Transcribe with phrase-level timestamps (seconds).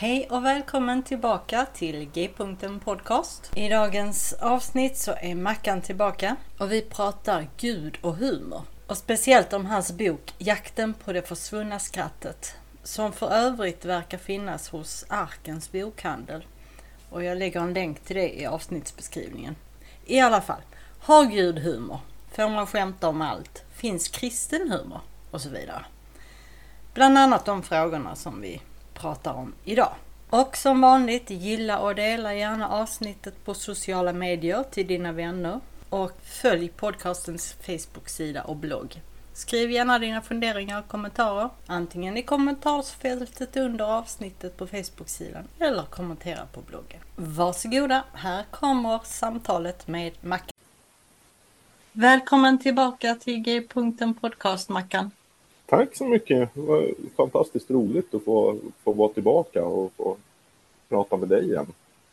[0.00, 3.52] Hej och välkommen tillbaka till G-punkten Podcast.
[3.54, 8.62] I dagens avsnitt så är Mackan tillbaka och vi pratar Gud och humor.
[8.86, 14.68] Och speciellt om hans bok Jakten på det försvunna skrattet som för övrigt verkar finnas
[14.68, 16.44] hos Arkens bokhandel.
[17.10, 19.56] Och jag lägger en länk till det i avsnittsbeskrivningen.
[20.06, 20.62] I alla fall,
[21.00, 21.98] har Gud humor?
[22.32, 23.64] Får man skämta om allt?
[23.74, 25.00] Finns kristen humor?
[25.30, 25.84] Och så vidare.
[26.94, 28.60] Bland annat de frågorna som vi
[29.00, 29.92] pratar om idag.
[30.30, 35.60] Och som vanligt, gilla och dela gärna avsnittet på sociala medier till dina vänner.
[35.88, 39.00] Och följ podcastens Facebook-sida och blogg.
[39.32, 46.46] Skriv gärna dina funderingar och kommentarer, antingen i kommentarsfältet under avsnittet på Facebook-sidan eller kommentera
[46.52, 47.00] på bloggen.
[47.16, 50.56] Varsågoda, här kommer samtalet med Mackan.
[51.92, 55.10] Välkommen tillbaka till G-punkten Podcast Mackan.
[55.70, 56.54] Tack så mycket.
[56.54, 60.16] Det var fantastiskt roligt att få, få vara tillbaka och få
[60.88, 61.66] prata med dig igen.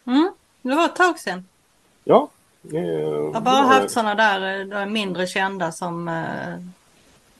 [0.05, 0.31] Mm,
[0.61, 1.45] det var ett tag sedan.
[2.03, 2.29] Ja.
[2.73, 6.59] Eh, jag har bara haft sådana där mindre kända som, eh,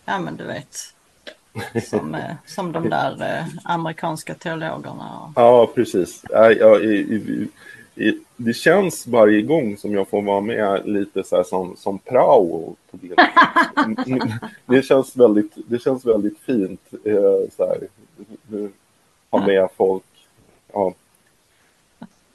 [0.06, 0.78] ja men du vet,
[1.90, 5.34] som, eh, som de där eh, amerikanska teologerna.
[5.36, 6.24] Ja, precis.
[6.30, 7.48] Ja, ja, i, i,
[8.38, 12.76] det känns varje gång som jag får vara med lite så här som, som prao.
[12.92, 13.16] På det.
[14.66, 16.82] det, känns väldigt, det känns väldigt fint.
[17.04, 17.88] Eh, så här,
[19.30, 20.04] ha med folk.
[20.74, 20.94] Ja.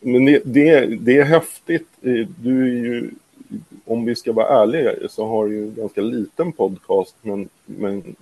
[0.00, 1.88] Men det, det, det är häftigt.
[2.02, 3.10] Eh, du är ju,
[3.84, 7.16] om vi ska vara ärliga, så har du ju en ganska liten podcast.
[7.22, 8.16] Men, men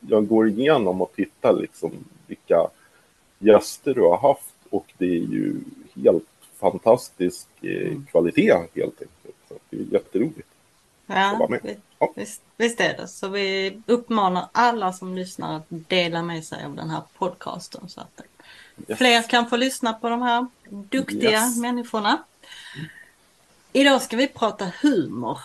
[0.00, 1.92] jag går igenom och tittar liksom
[2.26, 2.68] vilka
[3.38, 4.54] gäster du har haft.
[4.70, 5.56] Och det är ju
[5.94, 8.06] helt fantastisk eh, mm.
[8.10, 9.36] kvalitet helt enkelt.
[9.48, 10.48] Så det är jätteroligt
[11.06, 11.76] ja, att vara med.
[11.98, 12.12] Ja.
[12.16, 13.08] Visst, visst är det.
[13.08, 18.00] Så vi uppmanar alla som lyssnar att dela med sig av den här podcasten så
[18.00, 18.20] att
[18.88, 18.98] yes.
[18.98, 21.56] fler kan få lyssna på de här duktiga yes.
[21.56, 22.22] människorna.
[23.72, 25.38] Idag ska vi prata humor.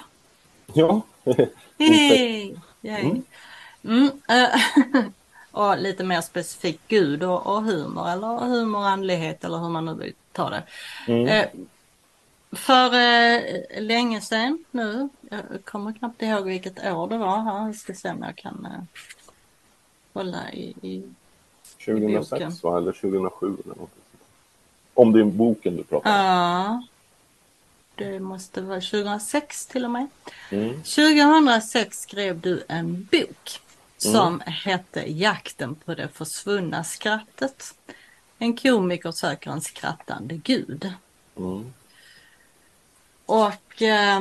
[0.73, 1.01] Ja.
[1.79, 2.59] Hej!
[2.81, 3.23] Mm.
[3.83, 4.59] Mm, äh,
[5.53, 9.93] och lite mer specifikt Gud och, och humor eller humor, andlighet eller hur man nu
[9.93, 10.63] vill ta det.
[11.07, 11.27] Mm.
[11.27, 11.47] Eh,
[12.51, 17.75] för eh, länge sedan nu, jag kommer knappt ihåg vilket år det var här, jag
[17.75, 19.01] ska se om jag kan eh,
[20.13, 21.03] hålla i, i
[21.85, 23.91] 2006 va, eller 2007 eller något.
[24.93, 26.15] Om det är boken du pratar om.
[26.15, 26.83] Ja.
[27.95, 30.07] Det måste vara 2006 till och med.
[30.49, 30.83] Mm.
[30.83, 33.59] 2006 skrev du en bok
[34.03, 34.39] som mm.
[34.45, 37.73] hette Jakten på det försvunna skrattet.
[38.37, 40.93] En komiker söker en skrattande gud.
[41.37, 41.73] Mm.
[43.25, 44.19] Och eh,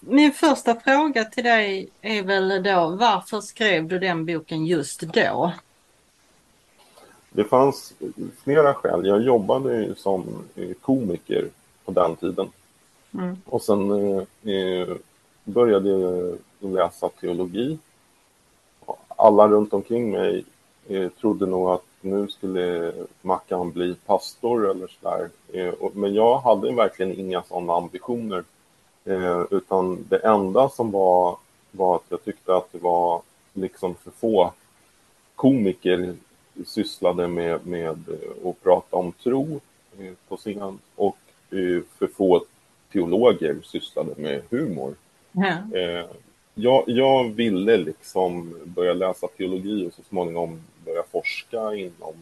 [0.00, 5.52] min första fråga till dig är väl då varför skrev du den boken just då?
[7.30, 7.92] Det fanns
[8.44, 9.06] flera skäl.
[9.06, 10.44] Jag jobbade ju som
[10.80, 11.48] komiker
[11.84, 12.48] på den tiden.
[13.14, 13.36] Mm.
[13.44, 13.90] Och sen
[14.42, 14.96] eh,
[15.44, 17.78] började jag läsa teologi.
[19.16, 20.44] Alla runt omkring mig
[20.88, 22.92] eh, trodde nog att nu skulle
[23.22, 25.30] Mackan bli pastor eller sådär.
[25.52, 28.44] Eh, men jag hade verkligen inga sådana ambitioner.
[29.04, 31.36] Eh, utan det enda som var,
[31.70, 33.22] var att jag tyckte att det var
[33.52, 34.52] liksom för få
[35.34, 36.14] komiker
[36.66, 38.04] sysslade med, med
[38.44, 39.60] att prata om tro
[39.98, 41.16] eh, på scen och
[41.98, 42.44] för få
[42.92, 44.94] teologer sysslade med humor.
[45.32, 46.06] Mm.
[46.58, 52.14] Jag, jag ville liksom börja läsa teologi och så småningom börja forska inom,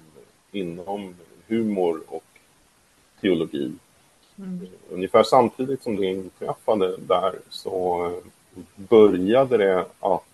[0.53, 1.15] inom
[1.47, 2.25] humor och
[3.21, 3.73] teologi.
[4.39, 4.67] Mm.
[4.91, 8.13] Ungefär samtidigt som det inträffade där så
[8.77, 10.25] började det att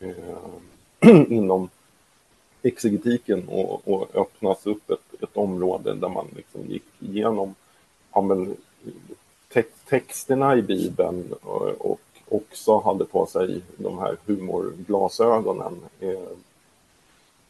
[0.00, 1.68] eh, inom
[2.62, 7.54] exegetiken och, och öppnas upp ett, ett område där man liksom gick igenom
[8.12, 8.56] ja, men,
[9.52, 15.80] te texterna i Bibeln och, och, också hade på sig de här humorglasögonen.
[16.00, 16.36] Eh,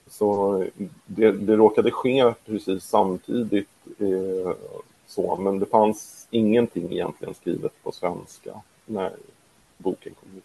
[0.08, 0.64] så
[1.06, 3.68] det, det råkade ske precis samtidigt
[3.98, 4.52] eh,
[5.06, 8.54] så, men det fanns ingenting egentligen skrivet på svenska
[8.86, 9.12] när
[9.78, 10.44] boken kom ut.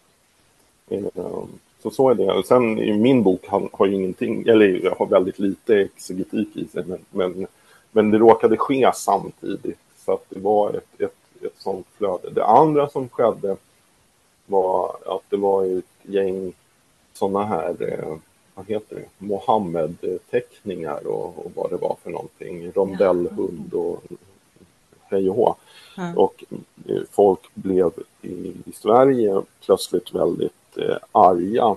[0.88, 1.44] Eh,
[1.82, 2.42] så så är det.
[2.46, 6.84] Sen i min bok har, ju ingenting, eller jag har väldigt lite exegetik i sig,
[6.86, 7.46] men, men,
[7.92, 9.78] men det råkade ske samtidigt.
[10.04, 12.30] Så att det var ett, ett, ett sånt flöde.
[12.30, 13.56] Det andra som skedde
[14.46, 16.52] var att det var ett gäng
[17.12, 18.16] sådana här, eh,
[18.54, 22.72] vad heter det, Mohammed-teckningar och, och, vad det var för någonting.
[22.72, 24.02] Rondellhund och
[25.08, 25.56] hej och hå.
[25.98, 26.18] Mm.
[26.18, 26.44] Och
[26.88, 31.76] eh, folk blev i, i Sverige plötsligt väldigt eh, arga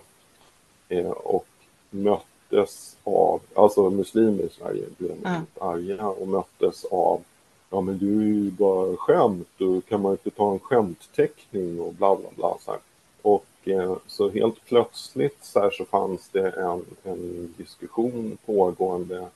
[0.89, 1.47] eh, och
[1.89, 5.41] möttes av, alltså muslimer i Sverige blev mm.
[5.59, 7.21] arga och möttes av
[7.69, 11.93] ja men du är ju bara skämt och kan man inte ta en skämtteckning och
[11.93, 12.79] bla bla bla så här.
[13.21, 19.27] Och eh, så helt plötsligt så här så fanns det en, en diskussion pågående.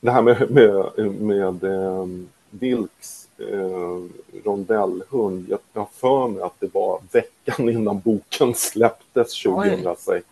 [0.00, 2.06] Det här med, med, med eh,
[2.50, 4.02] Vilks eh,
[4.44, 5.46] rondellhund.
[5.48, 10.26] Jag har för mig att det var veckan innan boken släpptes 2006.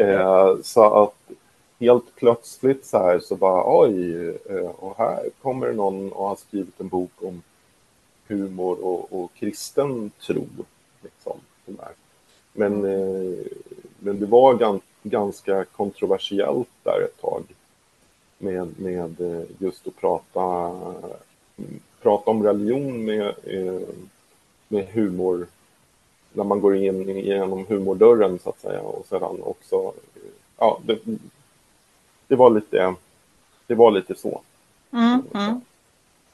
[0.00, 1.30] eh, så att
[1.78, 6.80] helt plötsligt så här så bara oj, eh, och här kommer någon och har skrivit
[6.80, 7.42] en bok om
[8.26, 10.46] humor och, och kristen tro.
[11.02, 11.40] Liksom,
[12.52, 13.46] men, eh,
[13.98, 17.42] men det var gan, ganska kontroversiellt där ett tag
[18.38, 20.72] med, med eh, just att prata
[22.02, 23.34] prata om religion med,
[24.68, 25.46] med humor
[26.32, 29.92] när man går in genom humordörren så att säga och sedan också,
[30.58, 30.98] ja, det,
[32.28, 32.94] det var lite,
[33.66, 34.42] det var lite så.
[34.92, 35.60] Mm, mm.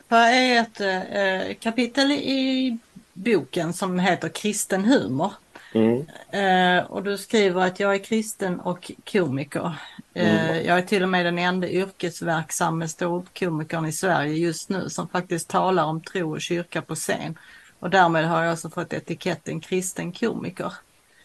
[0.08, 2.78] Det är ett eh, kapitel i
[3.12, 5.32] boken som heter Kristen humor.
[5.74, 6.06] Mm.
[6.30, 9.72] Eh, och du skriver att jag är kristen och komiker.
[10.14, 10.66] Eh, mm.
[10.66, 15.48] Jag är till och med den enda yrkesverksamma ståuppkomikern i Sverige just nu som faktiskt
[15.48, 17.38] talar om tro och kyrka på scen.
[17.78, 20.72] Och därmed har jag alltså fått etiketten kristen komiker.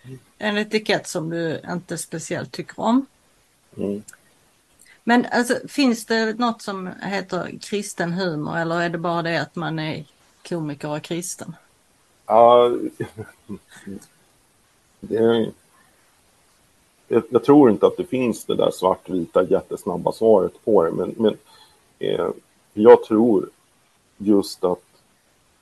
[0.04, 0.20] Mm.
[0.38, 3.06] En etikett som du inte speciellt tycker om.
[3.78, 4.04] Mm.
[5.08, 9.56] Men alltså, finns det något som heter kristen humor eller är det bara det att
[9.56, 10.06] man är
[10.50, 11.56] komiker och kristen?
[12.26, 12.70] Ja,
[15.00, 15.52] det,
[17.08, 21.16] jag, jag, tror inte att det finns det där svartvita jättesnabba svaret på det, men,
[21.18, 21.38] men
[22.00, 22.30] eh,
[22.74, 23.50] jag tror
[24.18, 24.84] just att,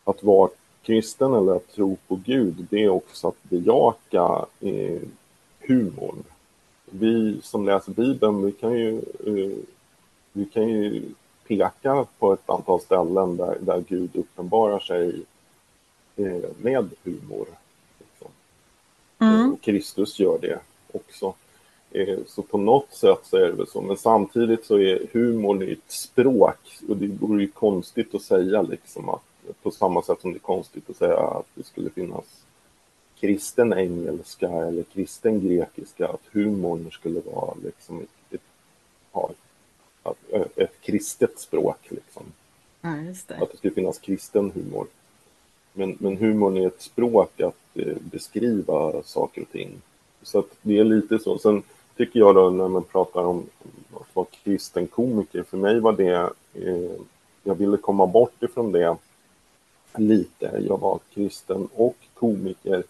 [0.03, 0.49] att vara
[0.83, 5.01] kristen eller att tro på Gud, det är också att bejaka eh,
[5.59, 6.23] humorn.
[6.99, 9.57] Vi som läser Bibeln, vi kan ju, eh,
[10.33, 11.03] vi kan ju
[11.47, 15.21] peka på ett antal ställen där, där Gud uppenbarar sig
[16.15, 17.47] eh, med humor.
[19.19, 19.53] Mm.
[19.53, 20.59] Och Kristus gör det
[20.91, 21.33] också.
[21.91, 25.61] Eh, så på något sätt så är det väl så, men samtidigt så är humorn
[25.61, 29.23] ett språk och det vore ju konstigt att säga liksom att
[29.63, 32.44] på samma sätt som det är konstigt att säga att det skulle finnas
[33.19, 38.41] kristen engelska eller kristen grekiska, att humorn skulle vara liksom ett,
[40.33, 41.77] ett, ett kristet språk.
[41.89, 42.23] Liksom.
[42.81, 42.89] Ja,
[43.27, 43.35] det.
[43.35, 44.87] Att det skulle finnas kristen humor.
[45.73, 49.81] Men, men humorn är ett språk att eh, beskriva saker och ting.
[50.21, 51.37] Så att det är lite så.
[51.37, 51.63] Sen
[51.97, 53.43] tycker jag då när man pratar om
[53.93, 56.91] att vara kristen komiker, för mig var det, eh,
[57.43, 58.97] jag ville komma bort ifrån det
[59.97, 60.63] lite.
[60.67, 62.83] Jag var kristen och komiker.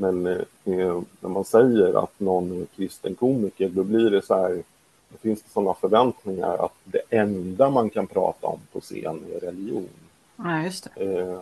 [0.00, 4.62] Men eh, när man säger att någon är kristen komiker, då blir det så här,
[5.08, 9.40] då finns det sådana förväntningar att det enda man kan prata om på scen är
[9.40, 9.88] religion.
[10.36, 11.04] Ja, just det.
[11.04, 11.40] Eh,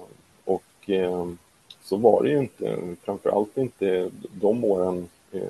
[0.86, 1.26] eh,
[1.82, 5.42] så var det ju inte, framförallt inte de åren eh,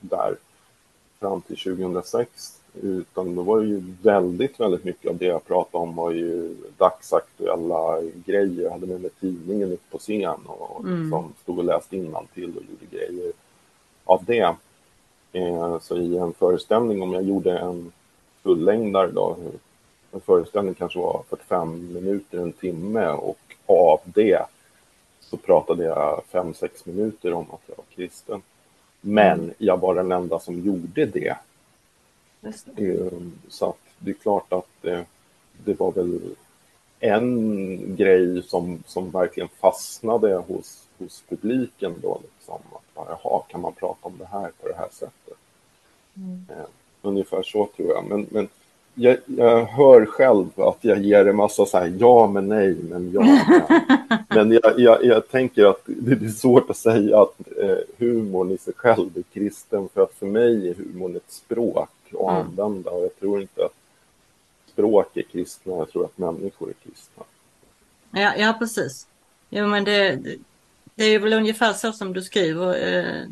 [0.00, 0.36] där
[1.20, 2.60] fram till 2006.
[2.82, 6.54] Utan då var det ju väldigt, väldigt mycket av det jag pratade om var ju
[6.76, 8.64] dagsaktuella grejer.
[8.64, 11.02] Jag hade med mig tidningen upp på scen och mm.
[11.02, 13.32] liksom stod och läste till och gjorde grejer
[14.04, 14.54] av det.
[15.32, 17.92] Eh, så i en föreställning, om jag gjorde en
[18.42, 19.36] fullängdare då,
[20.12, 24.42] en föreställning kanske var 45 minuter, en timme och av det
[25.20, 28.42] så pratade jag fem sex minuter om att jag var kristen.
[29.00, 29.54] Men mm.
[29.58, 31.36] jag var den enda som gjorde det.
[32.42, 35.04] Ehm, så att det är klart att det,
[35.64, 36.20] det var väl
[37.00, 42.20] en grej som, som verkligen fastnade hos, hos publiken då.
[42.22, 45.38] Liksom, att bara, jaha, kan man prata om det här på det här sättet?
[46.16, 46.46] Mm.
[46.50, 46.66] Eh,
[47.02, 48.04] ungefär så tror jag.
[48.08, 48.48] Men, men
[48.94, 53.12] jag, jag, hör själv att jag ger en massa så här, ja men nej men
[53.12, 53.20] ja.
[53.20, 58.50] Men, men jag, jag, jag, tänker att det är svårt att säga att eh, humorn
[58.50, 62.46] i sig själv är kristen för att för mig är humorn ett språk att mm.
[62.46, 63.74] använda och jag tror inte att
[64.72, 67.24] språk är kristna, jag tror att människor är kristna.
[68.10, 69.06] Ja, ja precis.
[69.50, 70.18] Jo men det,
[70.94, 73.24] det är väl ungefär så som du skriver eh,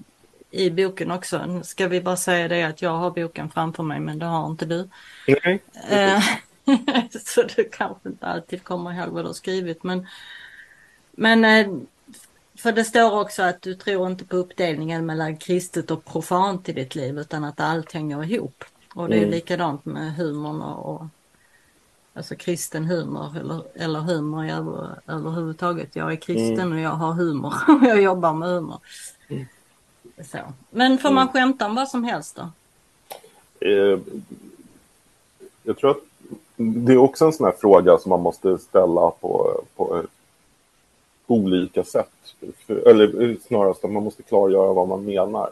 [0.51, 1.61] i boken också.
[1.65, 4.67] Ska vi bara säga det att jag har boken framför mig men det har inte
[4.67, 4.89] du.
[5.27, 5.63] Nej.
[5.91, 6.23] Eh,
[7.25, 10.07] så du kanske inte alltid kommer ihåg vad du har skrivit men
[11.11, 11.67] men eh,
[12.59, 16.73] för det står också att du tror inte på uppdelningen mellan kristet och profant i
[16.73, 18.65] ditt liv utan att allt hänger ihop.
[18.95, 19.31] Och det är mm.
[19.31, 21.07] likadant med humorn och,
[22.15, 25.97] alltså kristen humor eller, eller humor över, överhuvudtaget.
[25.97, 26.73] Jag är kristen mm.
[26.73, 28.79] och jag har humor och jag jobbar med humor.
[29.29, 29.47] Mm.
[30.25, 30.39] Så.
[30.71, 31.33] Men får man mm.
[31.33, 32.51] skämta om vad som helst då?
[33.61, 33.99] Eh,
[35.63, 36.03] jag tror att
[36.57, 40.03] det är också en sån här fråga som man måste ställa på, på
[41.27, 42.35] olika sätt.
[42.69, 45.51] Eller snarast att man måste klargöra vad man menar.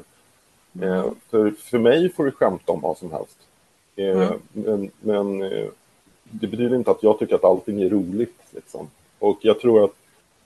[0.82, 1.14] Mm.
[1.30, 3.38] För, för mig får du skämta om vad som helst.
[3.96, 4.40] Eh, mm.
[4.52, 5.68] Men, men eh,
[6.22, 8.40] det betyder inte att jag tycker att allting är roligt.
[8.50, 8.88] Liksom.
[9.18, 9.94] Och jag tror att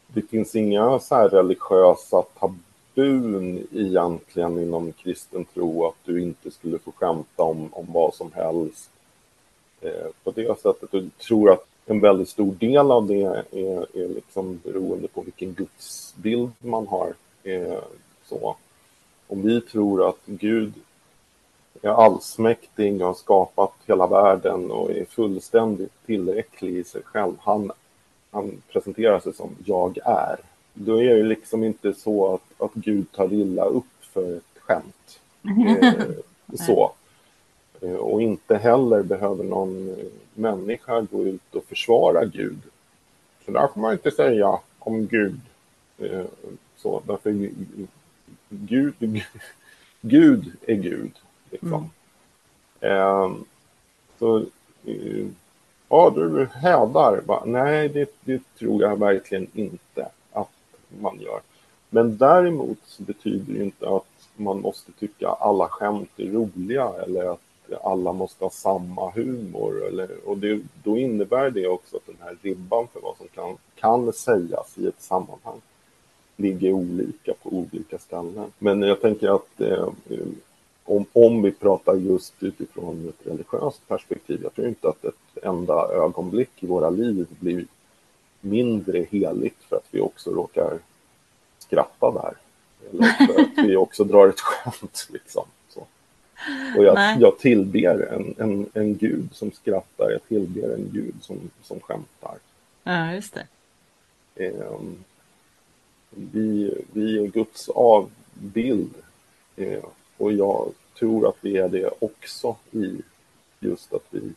[0.07, 6.79] det finns inga så här religiösa tabun egentligen inom kristen tro att du inte skulle
[6.79, 8.91] få skämta om, om vad som helst.
[10.25, 10.89] På det sättet.
[10.93, 13.45] Jag tror att en väldigt stor del av det är,
[13.97, 17.15] är liksom beroende på vilken gudsbild man har.
[17.43, 17.79] Eh,
[18.25, 18.57] så.
[19.27, 20.73] Om vi tror att Gud
[21.83, 27.35] är allsmäktig och har skapat hela världen och är fullständigt tillräcklig i sig själv.
[27.41, 27.71] Han,
[28.31, 30.37] han presenterar sig som jag är.
[30.75, 35.21] Då är det liksom inte så att, att Gud tar illa upp för ett skämt.
[36.51, 36.93] Eh, så.
[37.81, 39.97] Eh, och inte heller behöver någon
[40.35, 42.59] människa gå ut och försvara Gud.
[43.45, 45.41] Så där får man inte säga om Gud.
[45.99, 46.25] Eh,
[46.77, 47.31] så, därför
[48.49, 49.23] Gud,
[50.01, 51.13] Gud är Gud.
[51.51, 51.91] Liksom.
[52.81, 52.97] Mm.
[52.97, 53.33] Eh,
[54.19, 54.39] så,
[54.85, 55.27] eh,
[55.89, 57.45] ja, du hädar.
[57.47, 60.51] Nej, det, det tror jag verkligen inte att
[61.01, 61.41] man gör.
[61.91, 67.33] Men däremot så betyder det inte att man måste tycka alla skämt är roliga eller
[67.33, 67.41] att
[67.77, 69.87] alla måste ha samma humor.
[69.87, 73.57] Eller, och det, då innebär det också att den här ribban för vad som kan,
[73.75, 75.61] kan sägas i ett sammanhang
[76.37, 78.53] ligger olika på olika ställen.
[78.59, 79.89] Men jag tänker att eh,
[80.85, 85.89] om, om vi pratar just utifrån ett religiöst perspektiv, jag tror inte att ett enda
[85.93, 87.67] ögonblick i våra liv blir
[88.41, 90.79] mindre heligt för att vi också råkar
[91.59, 92.37] skratta där.
[92.91, 95.09] Eller för att vi också drar ett skämt.
[95.13, 95.45] Liksom.
[96.77, 101.51] Och jag, jag tillber en, en, en gud som skrattar, jag tillber en gud som,
[101.63, 102.35] som skämtar.
[102.85, 103.47] Ja, just det.
[104.35, 104.81] Eh,
[106.11, 108.95] vi, vi är Guds avbild.
[109.57, 109.85] Eh,
[110.17, 113.03] och jag tror att vi är det också i
[113.61, 114.33] just att vi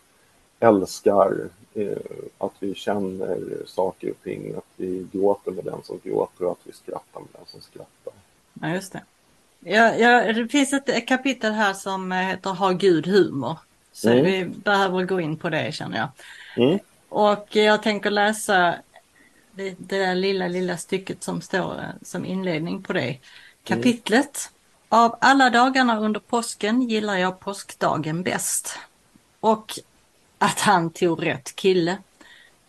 [0.60, 1.98] älskar, eh,
[2.38, 6.68] att vi känner saker och ting, att vi gråter med den som gråter och att
[6.68, 8.14] vi skrattar med den som skrattar.
[8.54, 9.04] Ja, just det.
[9.64, 13.58] Ja, ja, det finns ett kapitel här som heter Har Gud humor?
[13.94, 14.26] Så mm.
[14.26, 16.10] vi behöver gå in på det känner jag.
[16.66, 16.80] Mm.
[17.10, 18.76] Och jag tänker läsa
[19.52, 23.18] det, det där lilla, lilla stycket som står eh, som inledning på det
[23.64, 24.52] kapitlet.
[24.90, 28.80] Av alla dagarna under påsken gillar jag påskdagen bäst.
[29.40, 29.80] Och
[30.38, 31.98] att han tog rätt kille.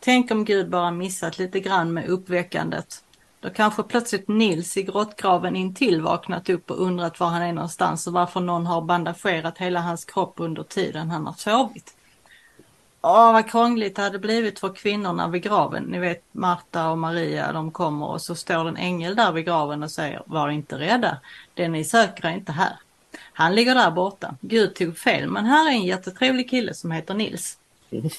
[0.00, 3.02] Tänk om Gud bara missat lite grann med uppväckandet.
[3.42, 8.06] Då kanske plötsligt Nils i grottgraven intill vaknat upp och undrat var han är någonstans
[8.06, 11.94] och varför någon har bandagerat hela hans kropp under tiden han har sovit.
[13.00, 15.82] Åh, vad krångligt det hade blivit för kvinnorna vid graven.
[15.82, 19.82] Ni vet Marta och Maria, de kommer och så står en ängel där vid graven
[19.82, 21.18] och säger var inte rädda.
[21.54, 22.76] Det ni söker är inte här.
[23.32, 24.34] Han ligger där borta.
[24.40, 27.58] Gud tog fel, men här är en jättetrevlig kille som heter Nils.
[27.90, 28.10] Mm.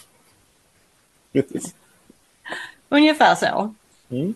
[2.89, 3.73] Ungefär så.
[4.09, 4.35] Mm.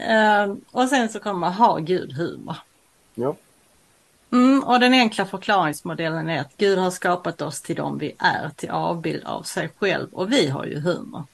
[0.00, 2.56] Uh, och sen så kommer ha Gud humor.
[3.14, 3.36] Ja.
[4.32, 8.50] Mm, och den enkla förklaringsmodellen är att Gud har skapat oss till dem vi är,
[8.56, 11.24] till avbild av sig själv och vi har ju humor.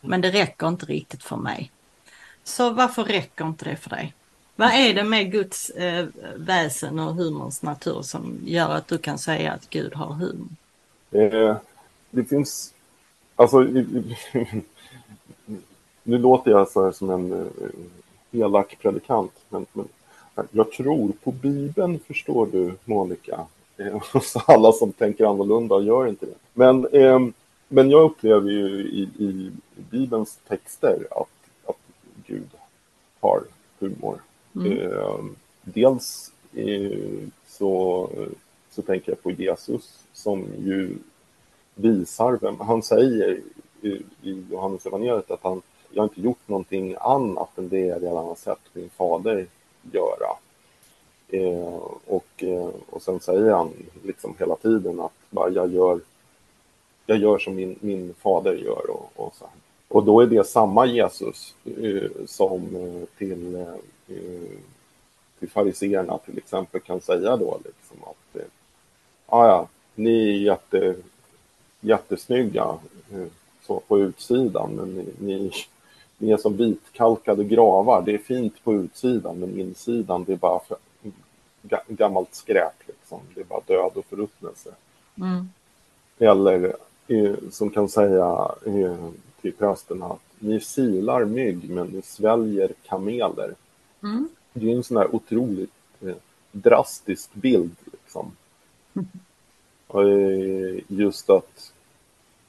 [0.00, 1.70] Men det räcker inte riktigt för mig.
[2.44, 4.14] Så varför räcker inte det för dig?
[4.56, 9.18] Vad är det med Guds eh, väsen och humorns natur som gör att du kan
[9.18, 10.48] säga att Gud har humor?
[11.10, 11.56] Eh,
[12.10, 12.74] det finns,
[13.36, 13.58] alltså
[16.02, 17.46] nu låter jag så här som en uh,
[18.32, 19.88] elak predikant, men, men
[20.50, 23.46] jag tror på Bibeln, förstår du, Monica.
[24.22, 26.34] Så alla som tänker annorlunda gör inte det.
[26.54, 27.20] Men, eh,
[27.68, 29.50] men jag upplever ju i, i
[29.90, 31.76] Bibelns texter att, att
[32.26, 32.48] Gud
[33.20, 33.42] har
[33.78, 34.22] humor.
[34.56, 34.78] Mm.
[34.78, 35.24] Eh,
[35.62, 38.08] dels eh, så,
[38.70, 40.96] så tänker jag på Jesus som ju
[41.74, 43.40] visar vem han säger
[43.82, 43.88] i,
[44.22, 45.62] i Johannes evangeliet att han
[45.92, 49.46] jag har inte gjort någonting annat än det jag redan har sett min fader
[49.92, 50.36] göra.
[51.28, 53.72] Eh, och, eh, och sen säger han
[54.04, 56.00] liksom hela tiden att bara, jag, gör,
[57.06, 58.90] jag gör som min, min fader gör.
[58.90, 59.46] Och, och, så.
[59.88, 63.74] och då är det samma Jesus eh, som eh, till, eh,
[64.16, 64.58] eh,
[65.38, 68.48] till fariseerna till exempel kan säga då liksom att eh,
[69.26, 70.94] ja, ni är jätte,
[71.80, 72.78] jättesnygga
[73.12, 73.26] eh,
[73.66, 75.50] så på utsidan men ni, ni,
[76.22, 78.02] ni är som vitkalkade gravar.
[78.02, 80.60] Det är fint på utsidan men insidan det är bara
[81.86, 82.74] gammalt skräp.
[82.86, 83.20] Liksom.
[83.34, 84.70] Det är bara död och förruttnelse.
[85.16, 85.48] Mm.
[86.18, 86.76] Eller
[87.08, 89.08] eh, som kan säga eh,
[89.40, 93.54] till prästerna att ni silar mygg men ni sväljer kameler.
[94.02, 94.28] Mm.
[94.52, 96.14] Det är en sån här otroligt eh,
[96.52, 97.76] drastisk bild.
[97.92, 98.36] Liksom.
[98.94, 99.08] Mm.
[99.86, 100.04] Och,
[100.88, 101.72] just att,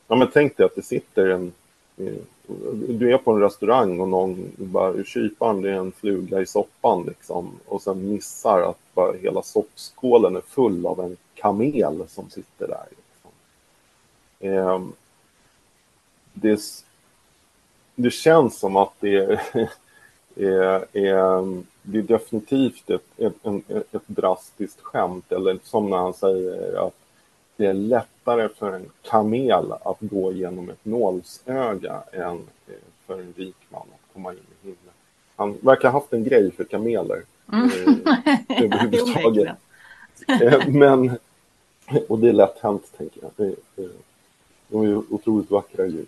[0.07, 1.51] ja men tänk dig att det sitter en
[2.89, 7.03] du är på en restaurang och någon bara kyparen det är en fluga i soppan
[7.03, 12.67] liksom och sen missar att bara hela soppskålen är full av en kamel som sitter
[12.67, 12.85] där.
[12.89, 13.31] Liksom.
[14.39, 14.81] Eh,
[16.33, 16.62] det,
[17.95, 19.41] det känns som att det är,
[20.36, 26.13] är, är, det är definitivt ett, ett, ett, ett drastiskt skämt eller som när han
[26.13, 27.02] säger att
[27.57, 32.73] det är lättare för en kamel att gå genom ett nålsöga än eh,
[33.07, 34.93] för en rik man att komma in i himlen.
[35.35, 37.21] Han verkar ha haft en grej för kameler.
[37.53, 37.69] Mm.
[37.69, 39.57] Eh, överhuvudtaget.
[40.27, 41.17] Eh, men,
[42.07, 43.55] och det är lätt hänt, tänker jag.
[44.67, 46.05] de är otroligt vackra djur.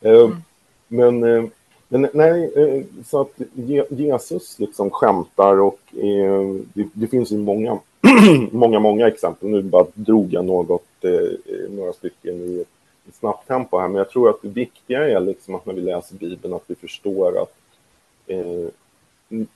[0.00, 0.42] Mm.
[0.88, 1.50] Men,
[1.88, 2.52] men nej,
[3.06, 3.40] så att
[3.88, 5.80] Jesus liksom skämtar och
[6.72, 7.78] det, det finns ju många
[8.52, 9.48] många, många exempel.
[9.48, 12.64] Nu bara drog jag något, eh, några stycken i
[13.08, 15.80] ett snabbt tempo här, men jag tror att det viktiga är liksom att när vi
[15.80, 17.54] läser Bibeln att vi förstår att
[18.26, 18.40] eh,
[19.28, 19.46] eh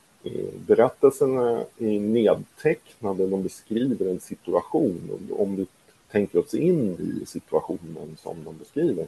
[0.66, 5.28] berättelserna är nedtecknade, de beskriver en situation.
[5.38, 5.66] Om vi
[6.10, 9.06] tänker oss in i situationen som de beskriver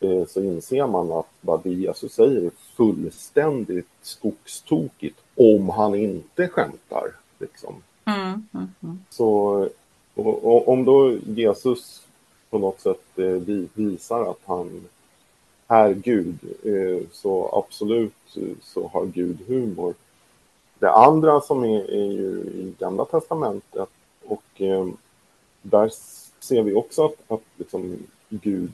[0.00, 6.48] eh, så inser man att vad det Jesus säger är fullständigt skogstokigt om han inte
[6.48, 7.12] skämtar.
[7.38, 7.74] Liksom.
[8.04, 8.98] Mm, mm, mm.
[9.10, 9.68] Så
[10.14, 12.06] och, och, om då Jesus
[12.50, 14.84] på något sätt eh, visar att han
[15.68, 19.94] är Gud, eh, så absolut eh, så har Gud humor.
[20.78, 23.88] Det andra som är, är ju i Gamla Testamentet
[24.26, 24.86] och eh,
[25.62, 25.90] där
[26.40, 27.96] ser vi också att, att liksom
[28.28, 28.72] Gud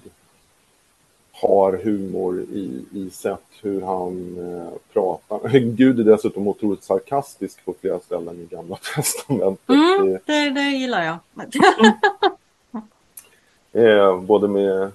[1.40, 5.59] har humor i, i sätt hur han eh, pratar.
[5.59, 9.68] Gud är dessutom otroligt sarkastisk på flera ställen i Gamla Testamentet.
[9.68, 11.18] Mm, det, det gillar jag.
[13.85, 14.90] eh, både med...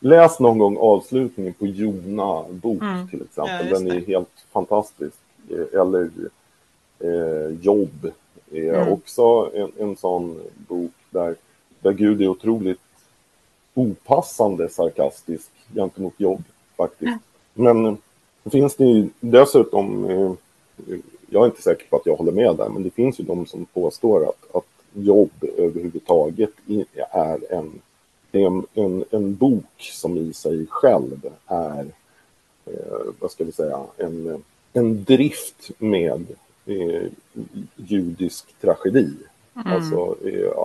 [0.00, 3.08] Läs någon gång avslutningen på Jona bok mm.
[3.08, 3.68] till exempel.
[3.68, 5.16] Ja, Den är helt fantastisk.
[5.50, 6.10] Eh, eller
[6.98, 8.12] eh, Jobb
[8.52, 8.92] är mm.
[8.92, 11.34] också en, en sån bok där,
[11.80, 12.80] där Gud är otroligt
[13.78, 16.42] opassande sarkastisk gentemot jobb
[16.76, 17.18] faktiskt.
[17.54, 17.90] Men det
[18.44, 20.32] eh, finns det ju dessutom, eh,
[21.30, 23.46] jag är inte säker på att jag håller med där, men det finns ju de
[23.46, 26.50] som påstår att, att jobb överhuvudtaget
[27.12, 27.80] är en,
[28.32, 31.86] en, en, en bok som i sig själv är,
[32.66, 36.26] eh, vad ska vi säga, en, en drift med
[36.66, 37.02] eh,
[37.76, 39.12] judisk tragedi.
[39.54, 39.72] Mm.
[39.72, 40.58] Alltså eh,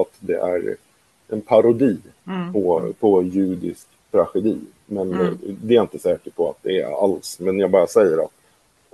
[0.00, 0.76] att det är
[1.32, 2.52] en parodi mm.
[2.52, 4.58] på, på judisk tragedi.
[4.86, 5.38] Men mm.
[5.42, 7.40] det är jag inte säker på att det är alls.
[7.40, 8.30] Men jag bara säger att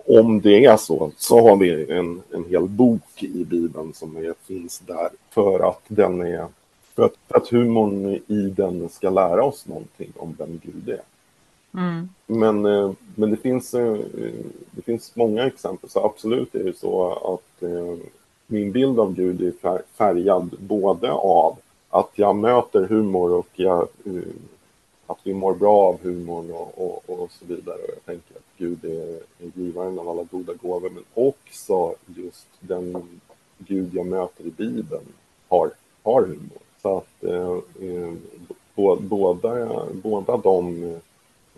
[0.07, 4.35] om det är så, så har vi en, en hel bok i Bibeln som är,
[4.47, 6.47] finns där för att den är
[6.95, 11.01] för att, för att humorn i den ska lära oss någonting om vem Gud är.
[11.75, 12.09] Mm.
[12.27, 13.99] Men, eh, men det, finns, eh,
[14.71, 18.09] det finns många exempel, så absolut är det så att eh,
[18.47, 21.57] min bild av Gud är färgad både av
[21.99, 24.23] att jag möter humor och jag eh,
[25.07, 27.77] att vi mår bra av humorn och, och, och så vidare.
[27.77, 32.47] Och jag tänker att Gud är, är givaren av alla goda gåvor, men också just
[32.61, 33.21] den
[33.59, 35.05] Gud jag möter i Bibeln
[35.49, 35.71] har,
[36.03, 36.59] har humor.
[36.83, 38.13] Så att eh, eh
[38.75, 40.99] bo, båda, båda de eh,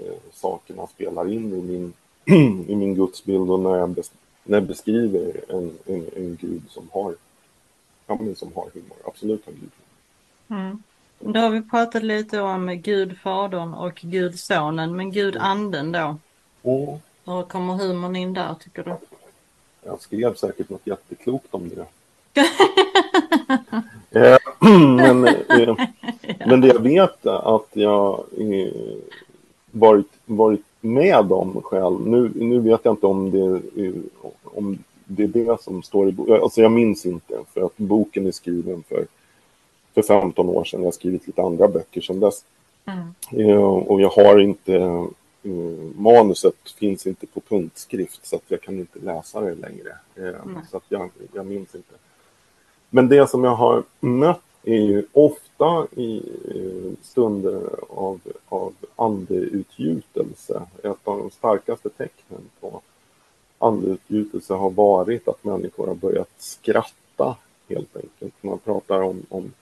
[0.06, 1.92] eh, sakerna spelar in i min,
[2.68, 4.12] i min gudsbild och när jag, bes,
[4.44, 7.14] när jag beskriver en, en, en gud som har,
[8.06, 9.70] ja, men som har humor, absolut har gud.
[10.50, 10.82] Mm.
[11.20, 16.16] Då har vi pratat lite om Gud Fadern och Gud Sonen, men Gud Anden då?
[16.62, 16.98] Mm.
[17.24, 18.96] Hur kommer humorn in där tycker du?
[19.84, 21.86] Jag skrev säkert något jätteklokt om det.
[24.10, 24.38] Eh,
[24.96, 25.26] men,
[25.58, 25.76] eh,
[26.46, 28.72] men det jag vet är att jag eh,
[29.70, 32.06] varit, varit med om själv.
[32.06, 33.60] Nu, nu vet jag inte om det,
[34.44, 36.34] om det är det som står i boken.
[36.34, 39.06] Alltså jag minns inte för att boken är skriven för,
[40.02, 40.80] för 15 år sedan.
[40.80, 42.44] Jag har skrivit lite andra böcker sedan dess.
[42.84, 43.58] Mm.
[43.62, 45.06] Och jag har inte
[45.96, 49.96] manuset finns inte på punktskrift så att jag kan inte läsa det längre.
[50.16, 50.58] Mm.
[50.70, 51.94] Så att jag, jag minns inte.
[52.90, 56.22] Men det som jag har mött är ju ofta i
[57.02, 60.62] stunder av, av andeutgjutelse.
[60.82, 62.80] Ett av de starkaste tecknen på
[63.58, 67.36] andeutgjutelse har varit att människor har börjat skratta
[67.68, 68.34] helt enkelt.
[68.40, 69.52] Man pratar om, om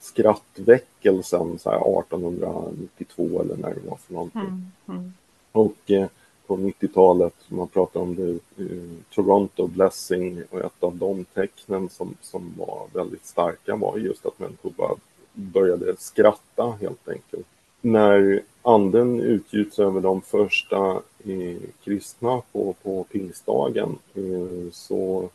[0.00, 4.40] skrattväckelsen så här 1892 eller när det var för någonting.
[4.40, 5.12] Mm, mm.
[5.52, 6.08] Och eh,
[6.48, 7.34] på 90-talet.
[7.48, 12.86] Man pratar om det, uh, Toronto Blessing och ett av de tecknen som, som var
[12.92, 14.94] väldigt starka var just att människor bara
[15.32, 17.46] började skratta helt enkelt.
[17.80, 25.30] När anden utgjuts över de första eh, kristna på, på pingstdagen eh, så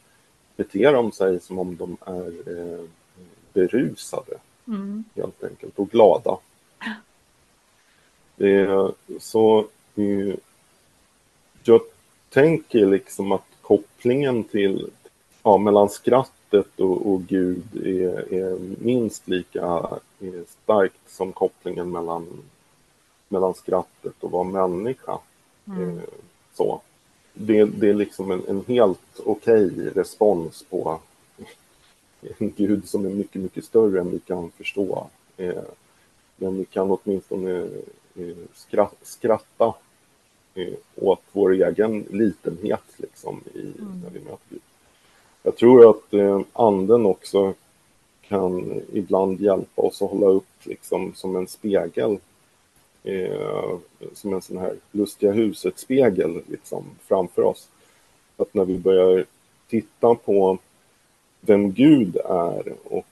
[0.56, 2.84] beter de sig som om de är eh,
[3.54, 5.04] berusade mm.
[5.15, 6.38] helt enkelt och glada.
[8.36, 9.60] Det, så
[9.95, 10.36] eh,
[11.63, 11.82] jag
[12.30, 14.89] tänker liksom att kopplingen till,
[15.43, 19.62] ja, mellan skrattet och, och Gud är, är minst lika
[20.19, 22.28] är starkt som kopplingen mellan,
[23.28, 25.17] mellan skrattet och vara människa.
[25.67, 25.97] Mm.
[25.97, 26.04] Eh,
[26.54, 26.82] så.
[27.34, 30.99] Det, det, är liksom en, en helt okej okay respons på
[32.38, 35.08] en Gud som är mycket, mycket större än vi kan förstå.
[35.38, 35.64] Eh,
[36.36, 37.68] men vi kan åtminstone
[38.16, 38.36] eh,
[39.04, 39.74] skratta
[40.56, 44.02] Eh, åt vår egen litenhet liksom i, mm.
[44.04, 44.62] när vi möter Gud.
[45.44, 47.54] Jag tror att eh, anden också
[48.22, 52.18] kan ibland hjälpa oss att hålla upp liksom som en spegel.
[53.04, 53.78] Eh,
[54.14, 57.70] som en sån här lustiga huset-spegel liksom framför oss.
[58.38, 59.26] Att när vi börjar
[59.68, 60.58] titta på
[61.45, 63.06] vem Gud är och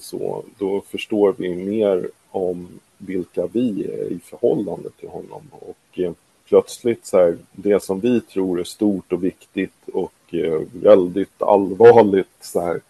[0.00, 5.42] så, då förstår vi mer om vilka vi är i förhållande till honom.
[5.50, 6.12] Och eh,
[6.48, 12.36] plötsligt så här, det som vi tror är stort och viktigt och eh, väldigt allvarligt
[12.40, 12.80] så här,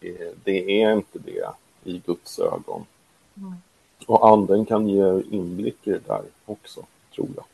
[0.00, 1.48] eh, det är inte det
[1.84, 2.84] i Guds ögon.
[3.36, 3.54] Mm.
[4.06, 7.44] Och anden kan ge inblick i det där också, tror jag.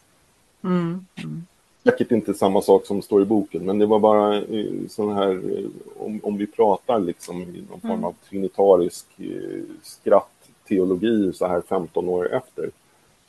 [0.70, 1.06] Mm.
[1.16, 1.46] Mm.
[1.84, 5.30] Säkert inte samma sak som står i boken, men det var bara eh, sån här,
[5.30, 5.64] eh,
[5.98, 8.04] om, om vi pratar liksom i någon form mm.
[8.04, 12.70] av trinitarisk eh, skrattteologi så här 15 år efter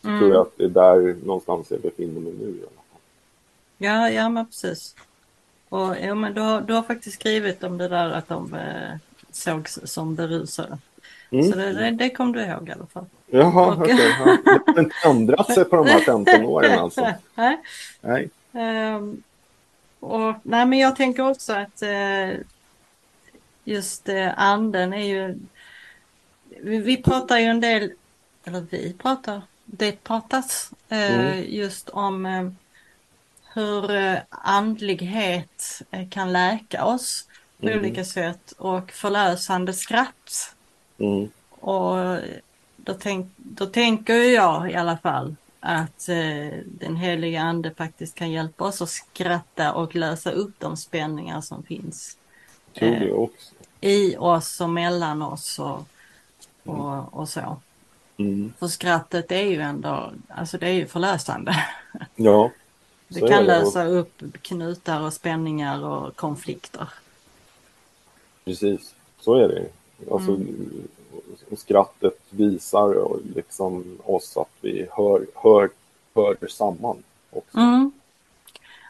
[0.01, 0.19] så mm.
[0.19, 3.01] tror jag att det är där någonstans jag befinner mig nu i alla fall.
[3.77, 4.95] Ja, ja men precis.
[5.69, 8.97] Och ja, men du, har, du har faktiskt skrivit om det där att de eh,
[9.31, 10.77] sågs som berusade.
[11.29, 11.51] Mm.
[11.51, 13.05] Så det, det, det kom du ihåg i alla fall.
[13.27, 13.81] Jaha, och...
[13.81, 13.93] okej.
[13.93, 14.37] Okay, ja.
[14.45, 17.01] Det har inte ändrat sig på de här 15 åren alltså.
[17.35, 17.57] Nej.
[18.01, 18.29] nej.
[18.55, 19.23] Um,
[19.99, 22.39] och, nej, men jag tänker också att uh,
[23.63, 25.39] just uh, anden är ju...
[26.61, 27.91] Vi, vi pratar ju en del,
[28.43, 31.45] eller vi pratar, det pratas eh, mm.
[31.47, 32.49] just om eh,
[33.53, 37.27] hur eh, andlighet kan läka oss
[37.59, 37.79] på mm.
[37.79, 40.55] olika sätt och förlösande skratt.
[40.97, 41.29] Mm.
[41.49, 42.19] Och
[42.75, 45.35] då, tänk, då tänker jag i alla fall
[45.67, 50.77] att eh, den heliga ande faktiskt kan hjälpa oss att skratta och lösa upp de
[50.77, 52.17] spänningar som finns.
[52.73, 53.03] Eh,
[53.81, 55.87] I oss och mellan oss och,
[56.63, 57.61] och, och så.
[58.17, 58.53] Mm.
[58.59, 61.55] För skrattet är ju ändå, alltså det är ju förlösande.
[62.15, 62.51] Ja.
[63.07, 63.59] Det kan det.
[63.59, 66.89] lösa upp knutar och spänningar och konflikter.
[68.45, 69.67] Precis, så är det.
[70.11, 70.87] Alltså, mm.
[71.57, 75.69] Skrattet visar liksom oss att vi hör, hör,
[76.15, 77.03] hör samman.
[77.31, 77.57] Också.
[77.57, 77.91] Mm.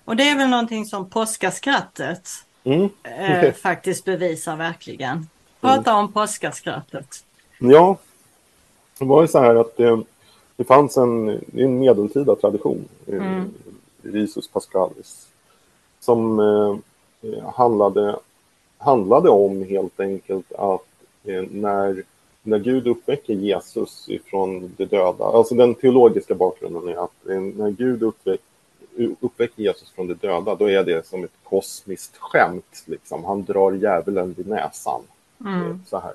[0.06, 2.30] Och det är väl någonting som påskaskrattet
[2.64, 2.90] mm.
[3.04, 5.28] eh, faktiskt bevisar verkligen.
[5.62, 6.06] Prata mm.
[6.06, 7.26] om påskaskrattet.
[7.60, 7.98] Ja,
[9.00, 10.04] det var ju så här att det,
[10.56, 13.54] det fanns en, en medeltida tradition, eh, mm.
[14.04, 15.28] Risus Pascalis,
[16.00, 18.16] som eh, handlade,
[18.78, 20.88] handlade om helt enkelt att
[21.24, 22.04] eh, när
[22.46, 27.12] när Gud uppväcker Jesus ifrån de döda, alltså den teologiska bakgrunden är att
[27.56, 28.46] när Gud uppväcker
[29.20, 32.84] uppväcker Jesus från de döda, då är det som ett kosmiskt skämt.
[32.86, 33.24] Liksom.
[33.24, 35.02] Han drar djävulen vid näsan.
[35.46, 35.82] Mm.
[35.88, 36.14] Så här.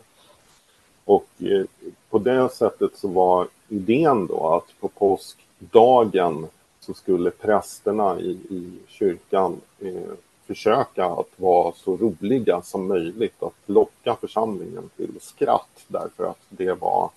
[1.04, 1.64] Och eh,
[2.10, 6.46] på det sättet så var idén då att på påskdagen
[6.80, 10.12] så skulle prästerna i, i kyrkan eh,
[10.50, 16.72] försöka att vara så roliga som möjligt, att locka församlingen till skratt därför att det
[16.72, 17.10] var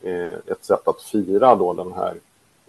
[0.00, 2.14] eh, ett sätt att fira då den här,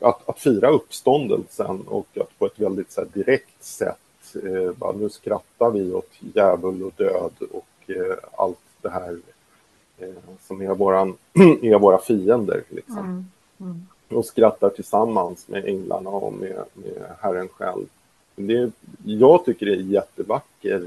[0.02, 5.10] att, att fira uppståndelsen och att på ett väldigt så direkt sätt, eh, bara, nu
[5.10, 9.20] skrattar vi åt djävul och död och eh, allt det här
[10.48, 11.18] som är, våran,
[11.62, 12.64] är våra fiender.
[12.70, 12.98] Liksom.
[12.98, 13.26] Mm.
[13.60, 13.86] Mm.
[14.10, 17.86] Och skrattar tillsammans med änglarna och med, med Herren själv.
[18.48, 18.72] Det,
[19.06, 20.84] jag tycker det är en jättevacker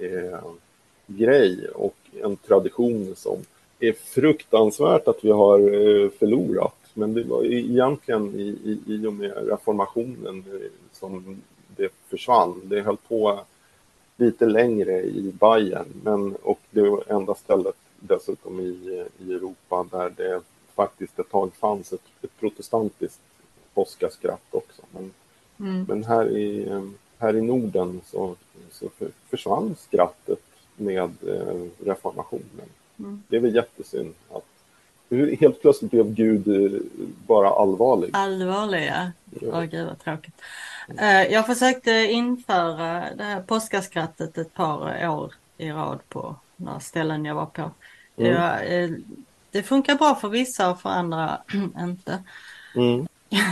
[0.00, 0.40] eh, eh,
[1.06, 3.38] grej och en tradition som
[3.80, 6.76] är fruktansvärt att vi har eh, förlorat.
[6.94, 11.42] Men det var egentligen i, i, i och med reformationen eh, som
[11.76, 12.60] det försvann.
[12.64, 13.40] Det höll på
[14.16, 20.12] lite längre i Bayern men, och det var enda stället dessutom i, i Europa där
[20.16, 20.40] det
[20.74, 23.20] faktiskt ett tag fanns ett, ett protestantiskt
[23.74, 24.66] påskaskratt Och
[25.60, 25.84] men, mm.
[25.88, 26.68] men här, i,
[27.18, 28.36] här i Norden så,
[28.70, 28.88] så
[29.30, 30.42] försvann skrattet
[30.76, 32.68] med eh, reformationen.
[32.98, 33.22] Mm.
[33.28, 34.44] Det är väl jättesynd att
[35.40, 36.80] helt plötsligt blev Gud eh,
[37.26, 38.10] bara allvarlig.
[38.12, 39.10] Allvarlig, ja.
[39.42, 40.34] Åh, gud vad tråkigt.
[40.98, 47.24] Eh, jag försökte införa det här påskaskrattet ett par år i rad på några ställen
[47.24, 47.70] jag var på.
[48.16, 48.32] Mm.
[48.32, 48.90] Jag, eh,
[49.50, 51.38] det funkar bra för vissa och för andra
[51.80, 52.22] inte.
[52.76, 53.06] Mm.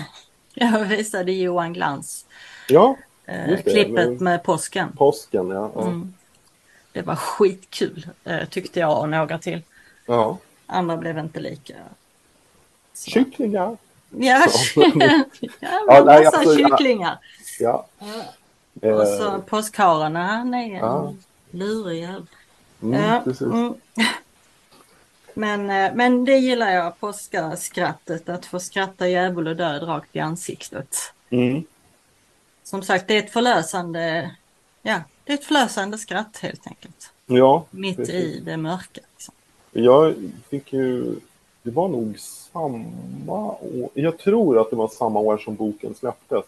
[0.61, 2.27] Jag visade Johan Glans
[2.69, 4.25] ja, eh, klippet men...
[4.25, 4.93] med påsken.
[4.97, 5.71] Påsken, ja.
[5.75, 5.83] ja.
[5.83, 6.15] Mm.
[6.93, 9.63] Det var skitkul eh, tyckte jag och några till.
[10.07, 10.39] Ja.
[10.67, 11.75] Andra blev inte lika.
[12.95, 13.11] Så.
[13.11, 13.77] Kycklingar.
[14.11, 14.47] Ja,
[15.61, 17.19] ja, massa alltså, kycklingar.
[17.61, 17.87] Ja.
[18.81, 18.95] ja.
[18.95, 19.39] Och så eh.
[19.39, 21.15] påskhararna, han är en ja.
[21.51, 22.27] lurig jävel.
[22.81, 23.21] Ja.
[23.25, 23.43] precis.
[23.43, 23.75] Mm.
[25.39, 30.21] Men, eh, men det gillar jag, påskaskrattet, att få skratta djävul och död rakt i
[30.21, 30.97] ansiktet.
[31.31, 31.65] Mm.
[32.63, 34.31] Som sagt, det är ett förlösande,
[34.83, 37.13] ja, det är ett förlösande skratt helt enkelt.
[37.27, 37.65] Ja.
[37.71, 38.15] Mitt precis.
[38.15, 39.01] i det mörka.
[39.15, 39.35] Liksom.
[39.73, 40.15] Jag
[40.49, 41.15] fick ju,
[41.63, 46.45] det var nog samma år, jag tror att det var samma år som boken släpptes.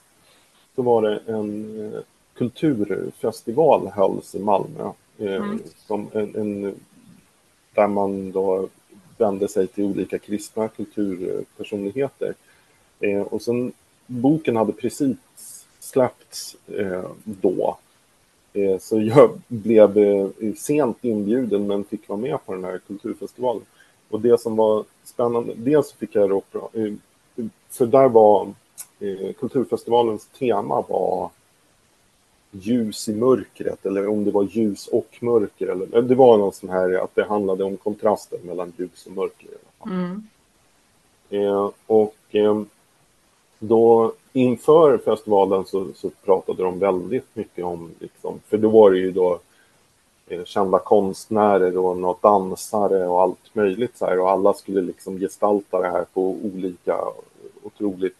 [0.74, 2.00] Så var det en eh,
[2.34, 4.92] kulturfestival hölls i Malmö.
[5.18, 5.62] Eh, mm.
[5.86, 6.74] Som en, en,
[7.74, 8.68] där man då
[9.20, 12.34] vände sig till olika kristna kulturpersonligheter.
[13.00, 13.72] Eh, och sen,
[14.06, 15.16] boken hade precis
[15.78, 17.78] släppts eh, då.
[18.52, 23.62] Eh, så jag blev eh, sent inbjuden men fick vara med på den här kulturfestivalen.
[24.08, 26.92] Och det som var spännande, dels fick jag då, eh,
[27.70, 28.52] för där var
[29.00, 31.30] eh, kulturfestivalens tema var
[32.50, 35.66] ljus i mörkret eller om det var ljus och mörker.
[35.66, 39.46] Eller, det var någon sån här att det handlade om kontrasten mellan ljus och mörker.
[39.46, 39.92] I alla fall.
[39.92, 40.26] Mm.
[41.30, 42.62] Eh, och eh,
[43.58, 48.98] då inför festivalen så, så, pratade de väldigt mycket om, liksom, för då var det
[48.98, 49.38] ju då
[50.26, 55.18] eh, kända konstnärer och några dansare och allt möjligt så här och alla skulle liksom
[55.18, 56.98] gestalta det här på olika
[57.62, 58.16] otroligt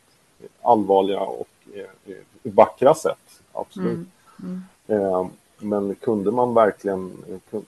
[0.62, 3.40] allvarliga och eh, vackra sätt.
[3.52, 3.88] Absolut.
[3.88, 4.06] Mm.
[4.42, 4.62] Mm.
[4.86, 5.26] Eh,
[5.58, 7.16] men kunde man verkligen,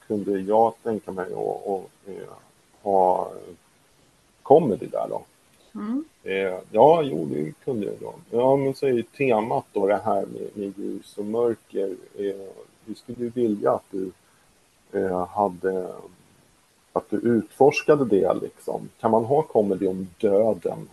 [0.06, 2.34] kunde jag tänka mig att, att eh,
[2.82, 3.32] ha
[4.42, 5.22] comedy där då?
[5.74, 6.04] Mm.
[6.22, 8.14] Eh, ja, jo, det kunde jag då.
[8.30, 11.96] Ja, men så är ju temat då det här med, med ljus och mörker.
[12.86, 14.10] hur skulle du vilja att du
[15.28, 15.92] hade
[16.92, 18.88] att du utforskade det liksom.
[19.00, 20.88] Kan man ha comedy om döden?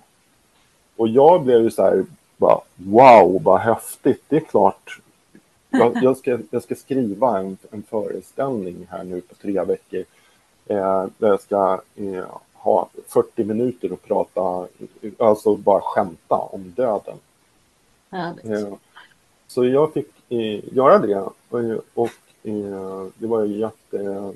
[0.95, 2.05] Och jag blev ju så här,
[2.37, 4.23] bara, wow, vad häftigt.
[4.27, 4.99] Det är klart,
[5.69, 10.03] jag, jag, ska, jag ska skriva en, en föreställning här nu på tre veckor.
[10.67, 14.67] Eh, där jag ska eh, ha 40 minuter och prata,
[15.17, 17.17] alltså bara skämta om döden.
[18.43, 18.73] Eh,
[19.47, 22.09] så jag fick eh, göra det och, och
[22.43, 24.33] eh, det var ju jätte...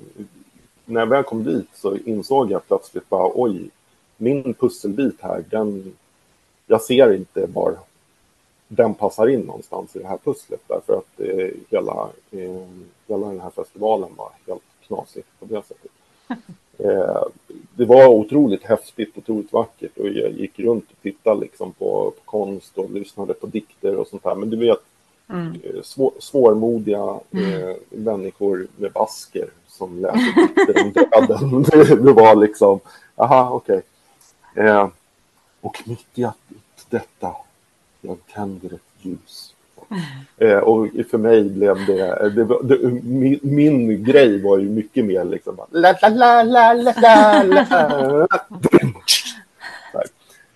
[0.86, 3.70] När jag väl kom dit så insåg jag plötsligt bara oj,
[4.16, 5.92] min pusselbit här, den...
[6.66, 7.76] Jag ser inte var
[8.68, 12.66] den passar in någonstans i det här pusslet därför att eh, hela, eh,
[13.06, 15.90] hela den här festivalen var helt knasig på det sättet.
[16.78, 17.22] Eh,
[17.74, 22.22] det var otroligt häftigt, otroligt vackert och jag gick runt och tittade liksom på, på
[22.24, 24.34] konst och lyssnade på dikter och sånt här.
[24.34, 24.78] Men du vet,
[25.28, 25.60] mm.
[25.64, 27.68] Eh, svår, svårmodiga mm.
[27.68, 31.62] eh, människor med basker som läser dikter om döden.
[31.70, 32.80] det, det var liksom,
[33.16, 33.82] aha, okej.
[34.52, 34.66] Okay.
[34.66, 34.88] Eh,
[35.60, 36.26] och mitt i
[36.88, 37.36] detta,
[38.06, 39.54] jag tänder ett ljus.
[40.38, 45.24] Eh, och för mig blev det, det, det min, min, grej var ju mycket mer
[45.24, 48.26] liksom la la la la la la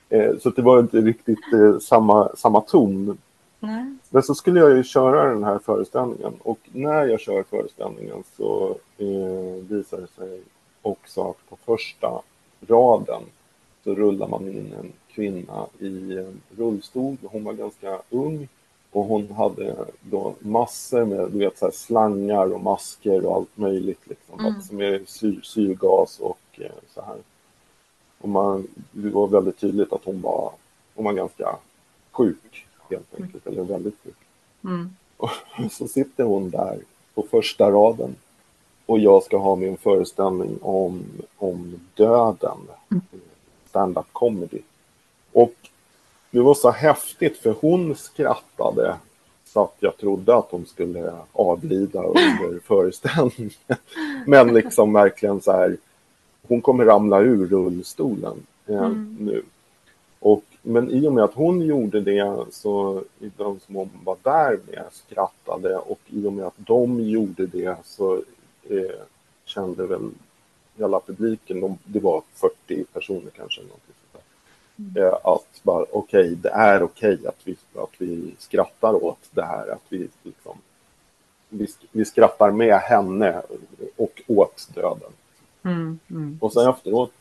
[0.08, 3.18] eh, Så det var inte riktigt eh, samma, samma ton.
[3.60, 3.96] Nej.
[4.10, 8.76] Men så skulle jag ju köra den här föreställningen och när jag kör föreställningen så
[8.98, 10.40] eh, visar det sig
[10.82, 12.20] också att på första
[12.68, 13.22] raden
[13.84, 16.24] så rullar man in en kvinna i
[16.56, 17.16] rullstol.
[17.22, 18.48] Hon var ganska ung
[18.90, 24.00] och hon hade då massor med du vet, så slangar och masker och allt möjligt.
[24.04, 24.54] Liksom, mm.
[24.54, 27.16] Alltså med syr, syrgas och eh, så här.
[28.18, 30.52] Och man, det var väldigt tydligt att hon var,
[30.94, 31.56] hon var ganska
[32.10, 33.58] sjuk helt enkelt, mm.
[33.58, 34.16] eller väldigt sjuk.
[34.64, 34.90] Mm.
[35.16, 35.30] Och
[35.70, 36.78] så sitter hon där
[37.14, 38.16] på första raden
[38.86, 41.04] och jag ska ha min föreställning om,
[41.36, 42.58] om döden,
[42.90, 43.02] mm.
[43.68, 44.60] stand-up comedy.
[45.32, 45.54] Och
[46.30, 48.96] det var så häftigt för hon skrattade
[49.44, 53.52] så att jag trodde att hon skulle avlida under föreställningen.
[54.26, 55.76] Men liksom verkligen så här,
[56.48, 59.16] hon kommer ramla ur rullstolen eh, mm.
[59.20, 59.42] nu.
[60.20, 63.02] Och, men i och med att hon gjorde det så
[63.36, 67.76] de som hon var där med skrattade och i och med att de gjorde det
[67.84, 68.14] så
[68.68, 69.00] eh,
[69.44, 70.10] kände väl
[70.76, 73.94] hela publiken, de, det var 40 personer kanske, någonting
[75.22, 79.44] att bara, okej, okay, det är okej okay att, vi, att vi skrattar åt det
[79.44, 79.68] här.
[79.68, 80.58] Att vi, liksom,
[81.48, 83.42] vi, vi skrattar med henne
[83.96, 85.12] och åt döden.
[85.62, 86.38] Mm, mm.
[86.40, 87.12] Och sen efteråt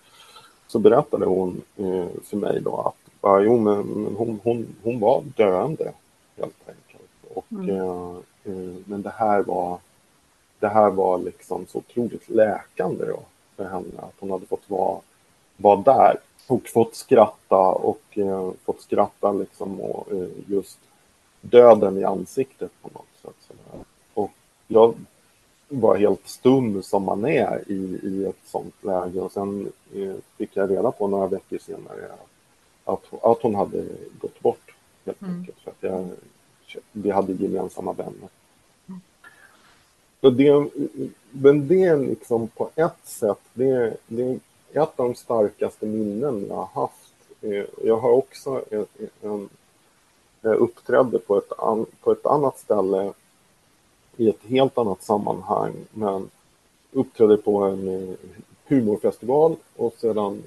[0.67, 4.99] så berättade hon eh, för mig då att bara, jo, men, men hon, hon, hon
[4.99, 5.91] var döende
[6.37, 7.09] helt enkelt.
[7.33, 7.69] Och, mm.
[7.69, 9.79] eh, eh, men det här var
[10.59, 13.19] det här var liksom så otroligt läkande då
[13.55, 14.99] för henne att hon hade fått vara,
[15.57, 16.17] vara där
[16.47, 20.79] och fått skratta och eh, fått skratta liksom och eh, just
[21.41, 23.47] döden i ansiktet på något sätt.
[23.47, 23.85] Sådär.
[24.13, 24.31] Och
[24.67, 24.95] jag
[25.69, 30.49] var helt stum som man är i, i ett sånt läge och sen eh, fick
[30.53, 32.11] jag reda på några veckor senare
[32.85, 33.85] att, att hon hade
[34.19, 35.35] gått bort helt mm.
[35.35, 36.09] enkelt för att jag,
[36.91, 38.29] vi hade gemensamma vänner.
[38.87, 39.01] Mm.
[40.21, 40.69] Så det,
[41.31, 44.39] men det är liksom på ett sätt, det, det
[44.73, 47.13] ett av de starkaste minnen jag har haft.
[47.41, 48.85] Eh, jag har också en,
[49.21, 49.49] en,
[50.41, 53.13] jag uppträdde på ett, an, på ett annat ställe
[54.17, 56.29] i ett helt annat sammanhang, men
[56.91, 58.15] uppträdde på en eh,
[58.67, 60.43] humorfestival och sedan...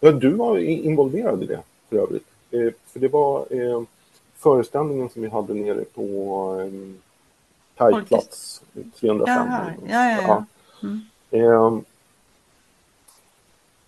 [0.00, 2.26] Ja, du var involverad i det för övrigt.
[2.50, 3.46] Eh, för det var
[4.34, 6.72] föreställningen som vi hade nere på eh,
[7.76, 8.62] Kajplats
[9.00, 9.26] 305.
[9.26, 10.44] Jaha, ja, ja, ja.
[10.82, 11.84] Mm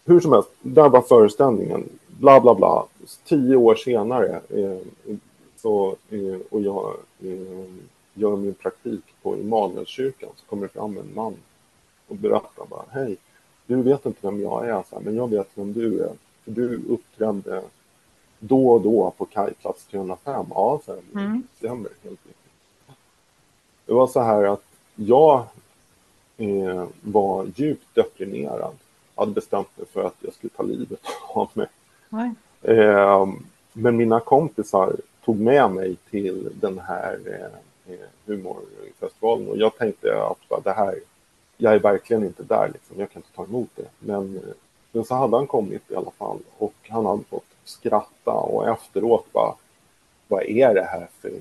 [0.05, 1.89] hur som helst, där var föreställningen.
[2.07, 2.87] Bla, bla, bla.
[3.25, 4.79] Tio år senare eh,
[5.57, 7.65] så, eh, och jag eh,
[8.15, 11.35] gör min praktik på Immanuelskyrkan så kommer det fram en man
[12.09, 13.17] och berättar bara hej,
[13.67, 16.13] du vet inte vem jag är, så här, men jag vet vem du är.
[16.45, 17.63] För du uppträdde
[18.39, 20.47] då och då på kajplats 305.
[20.51, 21.43] Ja, så här, mm.
[21.43, 22.37] det stämmer helt riktigt.
[23.87, 25.45] Det var så här att jag
[26.37, 28.75] eh, var djupt deprimerad
[29.15, 31.67] hade bestämt mig för att jag skulle ta livet av mig.
[32.63, 33.27] Eh,
[33.73, 37.21] men mina kompisar tog med mig till den här
[37.87, 37.95] eh,
[38.27, 40.99] humorfestivalen och jag tänkte att det här,
[41.57, 43.89] jag är verkligen inte där liksom, jag kan inte ta emot det.
[43.99, 44.55] Men, eh,
[44.93, 49.33] men så hade han kommit i alla fall och han hade fått skratta och efteråt
[49.33, 49.55] bara,
[50.29, 51.33] vad är det här för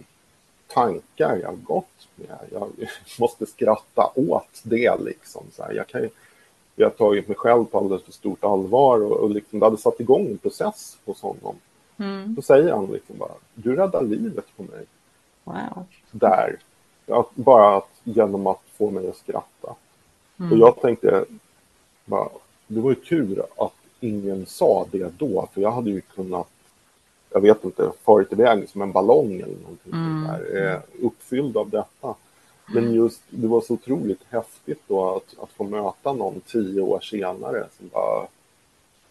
[0.68, 2.38] tankar jag gått med?
[2.52, 2.70] Jag
[3.20, 5.44] måste skratta åt det liksom.
[5.52, 6.10] Så här, jag kan ju,
[6.76, 9.78] jag har tagit mig själv på alldeles för stort allvar och, och liksom, det hade
[9.78, 11.56] satt igång en process hos honom.
[11.98, 12.36] Mm.
[12.36, 14.86] Då säger han liksom bara, du räddar livet på mig.
[15.44, 15.86] Wow.
[16.12, 16.60] Där.
[17.08, 19.76] Att, bara att, genom att få mig att skratta.
[20.40, 20.52] Mm.
[20.52, 21.26] Och jag tänkte,
[22.06, 22.30] bara,
[22.68, 26.50] det var ju tur att ingen sa det då, för jag hade ju kunnat,
[27.30, 30.28] jag vet inte, farit iväg som en ballong eller någonting mm.
[30.28, 32.16] där, eh, uppfylld av detta.
[32.74, 37.00] Men just, det var så otroligt häftigt då att, att få möta någon tio år
[37.00, 38.28] senare som bara,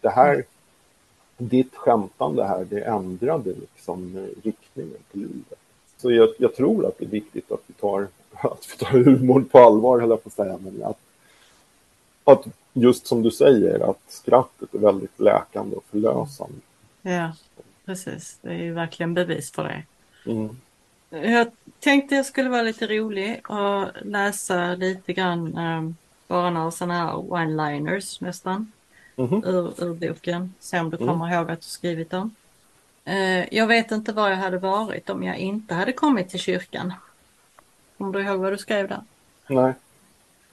[0.01, 0.43] det här,
[1.37, 5.59] ditt skämtande här, det ändrade liksom riktningen på livet.
[5.97, 9.41] Så jag, jag, tror att det är viktigt att vi tar, att vi tar humor
[9.51, 10.99] på allvar, höll jag på att säga, men att,
[12.23, 16.55] att just som du säger, att skrattet är väldigt läkande och förlösande.
[17.01, 17.31] Ja,
[17.85, 18.37] precis.
[18.41, 19.83] Det är ju verkligen bevis för det.
[20.31, 20.57] Mm.
[21.11, 25.95] Jag tänkte jag skulle vara lite rolig och läsa lite grann, um,
[26.27, 28.71] bara några sådana här one-liners nästan,
[29.15, 29.47] mm -hmm.
[29.47, 30.53] ur, ur boken.
[30.59, 31.07] Se om du mm.
[31.07, 32.35] kommer ihåg att du skrivit dem.
[33.07, 36.93] Uh, jag vet inte var jag hade varit om jag inte hade kommit till kyrkan.
[37.97, 39.01] Kommer du ihåg vad du skrev där?
[39.47, 39.73] Nej.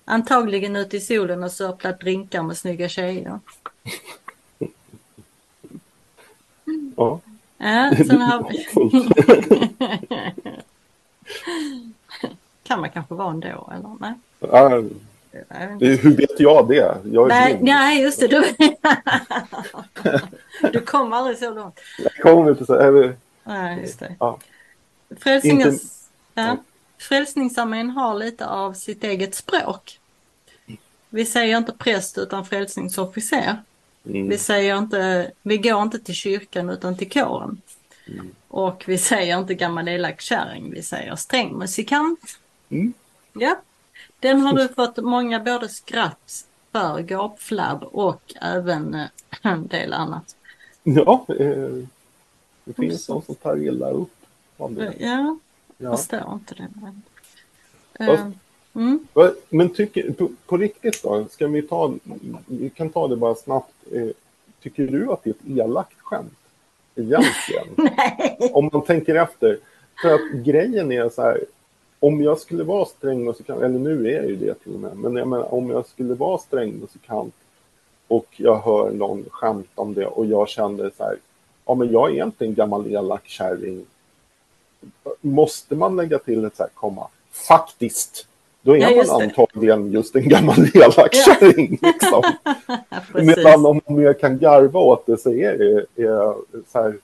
[0.05, 3.41] Antagligen ute i solen och sörplat drinkar med snygga tjejer.
[6.97, 7.21] Ja.
[7.59, 8.67] Ja, sen har vi...
[12.63, 13.97] kan man kanske vara ändå, eller?
[14.01, 14.15] Nej.
[14.39, 14.69] Ja,
[15.79, 16.97] hur vet jag det?
[17.05, 18.29] Jag nej, nej, just det.
[18.29, 18.45] Du,
[20.73, 21.81] du kom aldrig så långt.
[21.99, 22.75] Jag kom inte så.
[22.75, 23.17] Eller...
[23.45, 24.15] Nej, just det.
[24.21, 24.39] Ja.
[25.21, 25.83] Frälsningens...
[25.83, 25.95] Inte...
[26.35, 26.57] Ja.
[26.99, 30.01] Frälsningsarmén har lite av sitt eget språk.
[31.11, 33.57] Vi säger inte präst utan frälsningsofficer.
[34.07, 34.29] Mm.
[34.29, 37.61] Vi säger inte, vi går inte till kyrkan utan till kåren.
[38.07, 38.31] Mm.
[38.49, 42.39] Och vi säger inte gammal elak kärring, vi säger sträng musikant.
[42.69, 42.93] Mm.
[43.33, 43.61] Ja,
[44.21, 49.07] den har du fått många både skratt för, gapflabb och även eh,
[49.43, 50.37] en del annat.
[50.83, 51.85] Ja, eh,
[52.65, 54.13] det finns de som tar illa upp.
[54.57, 54.69] Ja,
[54.99, 55.39] jag
[55.77, 55.97] ja.
[55.97, 56.69] förstår inte det.
[56.75, 57.03] Men,
[58.11, 58.31] uh,
[58.79, 59.35] mm.
[59.49, 61.95] men tycker, på, på, riktigt då, ska vi ta,
[62.47, 63.73] vi kan ta det bara snabbt.
[63.93, 64.09] Eh,
[64.63, 66.33] tycker du att det är ett elakt skämt?
[66.95, 67.67] Egentligen?
[67.77, 68.51] Nej.
[68.53, 69.59] Om man tänker efter.
[70.03, 71.45] För att grejen är så här,
[72.01, 74.97] om jag skulle vara sträng musikant, eller nu är jag ju det till och med,
[74.97, 77.35] men jag menar, om jag skulle vara sträng musikant
[78.09, 81.17] och jag hör någon skämt om det och jag kände så här,
[81.67, 83.87] ja men jag är inte en gammal elak kärring.
[85.21, 88.29] Måste man lägga till ett så här komma, faktiskt,
[88.63, 91.79] då är ja, man antagligen just en gammal elak kärring.
[91.83, 91.89] Ja.
[91.93, 92.23] Liksom.
[93.27, 96.35] Medan om jag kan garva åt det så är det är,
[96.73, 96.99] så här,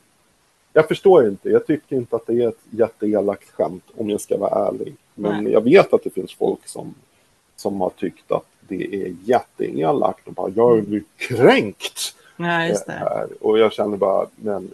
[0.73, 1.49] jag förstår inte.
[1.49, 4.95] Jag tycker inte att det är ett jätteelakt skämt om jag ska vara ärlig.
[5.15, 5.53] Men Nej.
[5.53, 6.95] jag vet att det finns folk som,
[7.57, 11.05] som har tyckt att det är jätteelakt och bara jag är mm.
[11.17, 12.15] kränkt.
[12.37, 12.93] Ja, just det.
[12.93, 13.29] Här.
[13.41, 14.71] Och jag känner bara, men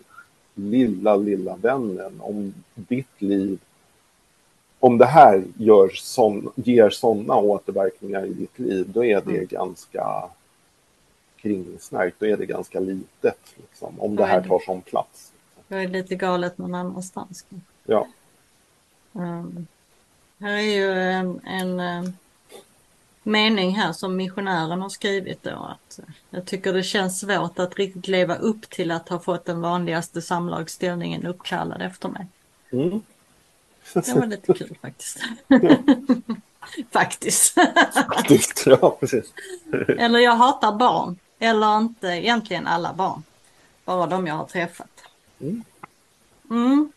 [0.54, 3.58] lilla, lilla vännen, om ditt liv
[4.80, 9.46] om det här gör sån, ger sådana återverkningar i ditt liv, då är det mm.
[9.46, 10.30] ganska
[11.36, 13.54] kringsnärkt, då är det ganska litet.
[13.56, 15.32] Liksom, om det här tar sån plats.
[15.68, 17.46] Det är lite galet någon annanstans.
[17.84, 18.08] Ja.
[19.12, 19.66] Um,
[20.38, 22.12] här är ju en, en um,
[23.22, 27.76] mening här som missionären har skrivit då att uh, jag tycker det känns svårt att
[27.76, 32.26] riktigt leva upp till att ha fått den vanligaste samlagsställningen uppkallad efter mig.
[32.72, 33.00] Mm.
[33.94, 35.18] Det var lite kul faktiskt.
[36.90, 37.54] faktiskt.
[37.94, 39.32] faktiskt, ja precis.
[39.98, 41.18] Eller jag hatar barn.
[41.38, 43.22] Eller inte egentligen alla barn.
[43.84, 45.04] Bara de jag har träffat.
[45.40, 45.64] Mm.
[46.50, 46.92] Mm.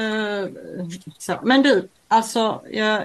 [0.00, 0.48] Uh,
[1.18, 1.38] så.
[1.42, 3.04] Men du, alltså jag,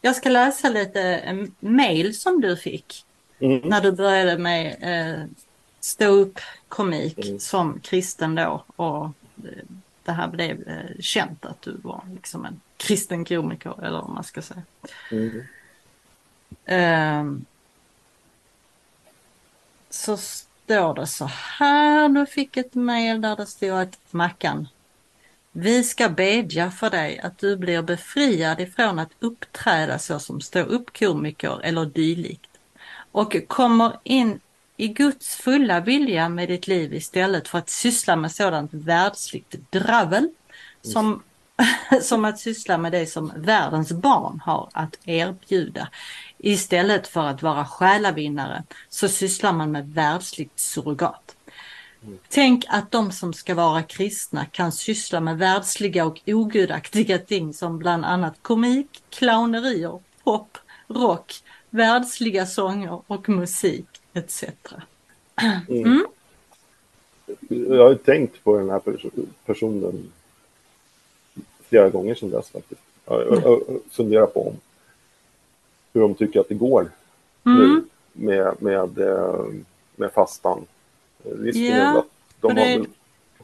[0.00, 3.04] jag ska läsa lite mail som du fick
[3.38, 3.58] mm.
[3.58, 5.24] när du började med uh,
[5.80, 7.38] stå upp komik mm.
[7.38, 9.10] som kristen då och
[10.06, 14.24] det här blev uh, känt att du var liksom en kristen komiker eller vad man
[14.24, 14.62] ska säga.
[15.10, 15.42] Mm.
[16.70, 17.40] Uh,
[19.90, 24.68] så står det så här, du fick ett mejl där det stod att Mackan,
[25.52, 30.60] vi ska bedja för dig att du blir befriad ifrån att uppträda så som stå
[30.60, 32.50] upp komiker eller dylikt
[33.12, 34.40] och kommer in
[34.76, 40.28] i Guds fulla vilja med ditt liv istället för att syssla med sådant världsligt dravel
[40.82, 41.22] som,
[42.02, 45.88] som att syssla med det som världens barn har att erbjuda.
[46.38, 51.36] Istället för att vara själavinnare så sysslar man med världsligt surrogat.
[52.04, 52.18] Mm.
[52.28, 57.78] Tänk att de som ska vara kristna kan syssla med världsliga och ogudaktiga ting som
[57.78, 60.58] bland annat komik, clownerier, pop,
[60.88, 61.32] rock,
[61.70, 64.44] världsliga sånger och musik etc.
[65.68, 65.84] Mm.
[65.84, 66.06] mm.
[67.48, 68.80] Jag har tänkt på den här
[69.46, 70.12] personen
[71.68, 72.80] flera gånger sedan dess faktiskt.
[73.06, 74.54] Jag, jag, funderar på om
[75.92, 76.90] hur de tycker att det går
[77.46, 77.58] mm.
[77.58, 79.44] nu med, med, eh,
[79.96, 80.66] med fastan.
[81.24, 82.06] Risken yeah, är att
[82.40, 82.86] de har väl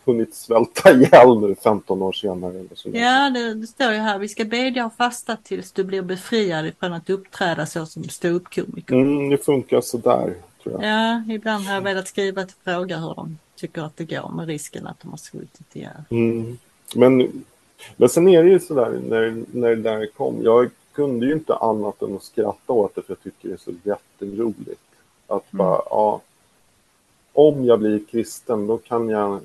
[0.05, 2.65] hunnit svälta ihjäl nu 15 år senare.
[2.85, 4.19] Ja, det, det, står ju här.
[4.19, 8.95] Vi ska bedja och fasta tills du blir befriad från att uppträda så som ståuppkomiker.
[8.95, 10.91] Mm, det funkar sådär, tror jag.
[10.91, 14.47] Ja, ibland har jag velat skriva till fråga hur de tycker att det går med
[14.47, 16.03] risken att de har skjutit ihjäl.
[16.11, 16.59] Mm.
[16.95, 17.45] Men,
[17.97, 20.43] men sen är det ju sådär när, när det där kom.
[20.43, 23.59] Jag kunde ju inte annat än att skratta åt det för jag tycker det är
[23.59, 24.81] så jätteroligt.
[25.27, 25.59] Att mm.
[25.67, 26.21] bara, ja,
[27.33, 29.41] om jag blir kristen då kan jag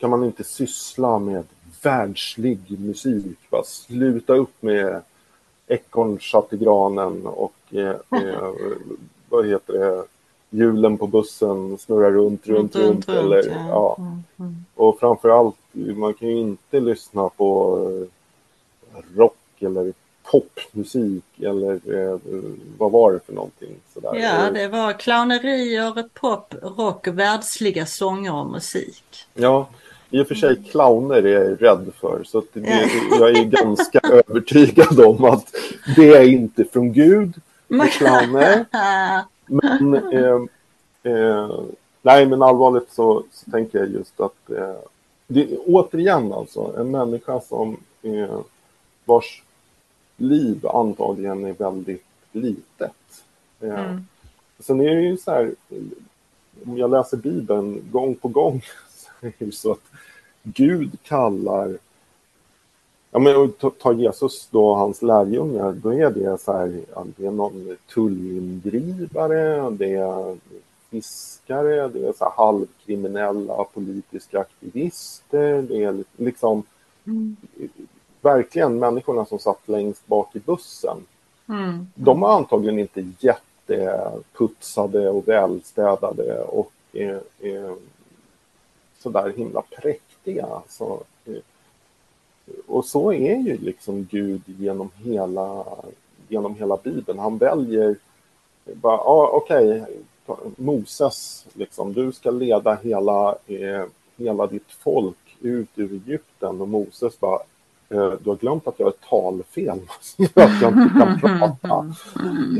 [0.00, 1.44] kan man inte syssla med
[1.82, 3.38] världslig musik?
[3.50, 5.02] Bara sluta upp med
[5.66, 8.50] ekorrchatt i och eh, eh,
[9.28, 10.04] vad heter det,
[10.50, 12.76] hjulen på bussen snurrar runt, runt, runt.
[12.76, 13.66] runt, runt eller, ja.
[13.68, 13.96] ja.
[13.98, 14.64] Mm, mm.
[14.74, 17.78] Och framförallt, man kan ju inte lyssna på
[18.94, 19.92] eh, rock eller
[20.30, 22.18] popmusik eller eh,
[22.78, 23.76] vad var det för någonting?
[23.94, 24.14] Sådär.
[24.14, 29.04] Ja, det var clownerier, pop, rock, världsliga sånger och musik.
[29.34, 29.68] Ja,
[30.10, 33.98] i och för sig clowner är jag rädd för så att det, jag är ganska
[34.28, 35.54] övertygad om att
[35.96, 37.34] det är inte från Gud
[37.98, 38.64] clowner.
[39.50, 40.40] Men, eh,
[41.12, 41.60] eh,
[42.02, 44.76] nej, men allvarligt så, så, tänker jag just att eh,
[45.26, 48.40] det, återigen alltså en människa som eh,
[49.04, 49.42] vars
[50.16, 53.24] liv antagligen är väldigt litet.
[53.60, 54.06] Eh, mm.
[54.58, 55.54] Sen är det ju så här,
[56.66, 59.90] om jag läser Bibeln gång på gång så är det så att
[60.42, 61.78] Gud kallar
[63.10, 67.30] Ja, men ta Jesus då, hans lärjungar, då är det så här, ja, det är
[67.30, 70.36] någon tullindrivare, det är
[70.90, 76.62] fiskare, det är så här halvkriminella politiska aktivister, det är liksom
[77.06, 77.36] mm.
[78.20, 80.96] verkligen människorna som satt längst bak i bussen.
[81.48, 81.86] Mm.
[81.94, 87.72] De var antagligen inte jätteputsade och välstädade och eh, eh,
[88.98, 90.46] sådär himla präktiga.
[90.68, 91.00] Så,
[92.66, 95.64] och så är ju liksom Gud genom hela,
[96.28, 97.18] genom hela Bibeln.
[97.18, 97.96] Han väljer
[98.64, 99.96] bara, ah, okej, okay,
[100.56, 103.84] Moses, liksom, du ska leda hela, eh,
[104.16, 106.60] hela ditt folk ut ur Egypten.
[106.60, 107.40] Och Moses bara,
[107.88, 109.80] eh, du har glömt att jag har ett talfel,
[110.34, 111.94] att jag inte kan prata.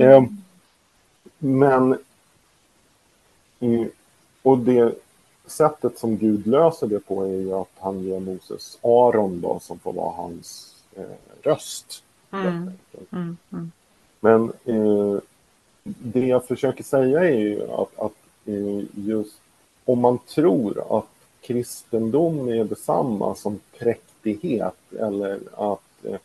[0.05, 0.25] Eh,
[1.39, 1.93] men,
[3.61, 3.87] eh,
[4.43, 4.95] och det,
[5.51, 9.79] sättet som Gud löser det på är ju att han ger Moses Aron då som
[9.79, 11.05] får vara hans eh,
[11.43, 12.03] röst.
[12.33, 12.71] Mm.
[13.11, 13.71] Mm, mm.
[14.21, 15.23] Men eh,
[15.83, 18.13] det jag försöker säga är ju att, att
[18.45, 19.41] eh, just
[19.85, 21.07] om man tror att
[21.41, 26.19] kristendom är detsamma som präktighet eller att eh,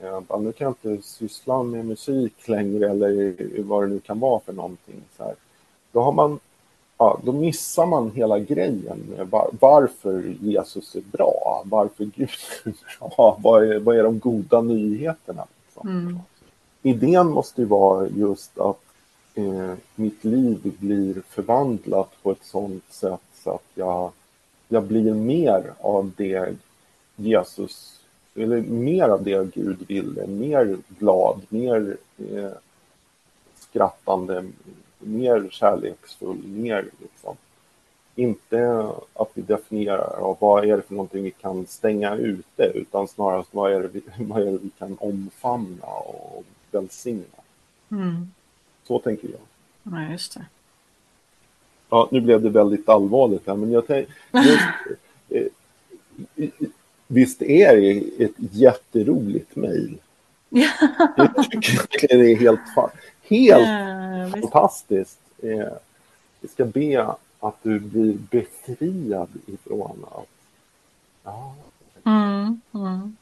[0.00, 4.40] eh nu kan jag inte syssla med musik längre eller vad det nu kan vara
[4.40, 5.02] för någonting.
[5.16, 5.34] Så här.
[5.92, 6.38] Då har man
[7.00, 12.28] ja, då missar man hela grejen med var, varför Jesus är bra, varför Gud
[12.64, 15.46] är bra, vad är, vad är de goda nyheterna?
[15.64, 15.88] Liksom.
[15.88, 16.18] Mm.
[16.82, 18.80] Idén måste ju vara just att
[19.34, 24.12] eh, mitt liv blir förvandlat på ett sådant sätt så att jag,
[24.68, 26.54] jag blir mer av det
[27.16, 28.00] Jesus,
[28.34, 32.50] eller mer av det Gud ville, mer glad, mer eh,
[33.58, 34.44] skrattande,
[35.00, 37.36] mer kärleksfull, mer liksom.
[38.14, 43.08] Inte att vi definierar av vad är det för någonting vi kan stänga ute, utan
[43.08, 47.24] snarast vad är det vi, vad är vi kan omfamna och välsigna.
[47.90, 48.30] Mm.
[48.84, 49.40] Så tänker jag.
[49.82, 50.46] Ja, just det.
[51.88, 54.14] Ja, nu blev det väldigt allvarligt här, men jag tänker...
[55.32, 55.46] Eh,
[57.06, 59.98] visst är det ett jätteroligt mejl?
[61.16, 62.60] Jag tycker det är helt,
[63.30, 65.18] helt ja, fantastiskt.
[65.42, 65.72] Eh,
[66.40, 70.26] vi ska be att du blir befriad ifrån att...
[71.24, 71.54] Ja,
[72.04, 73.16] mm, mm.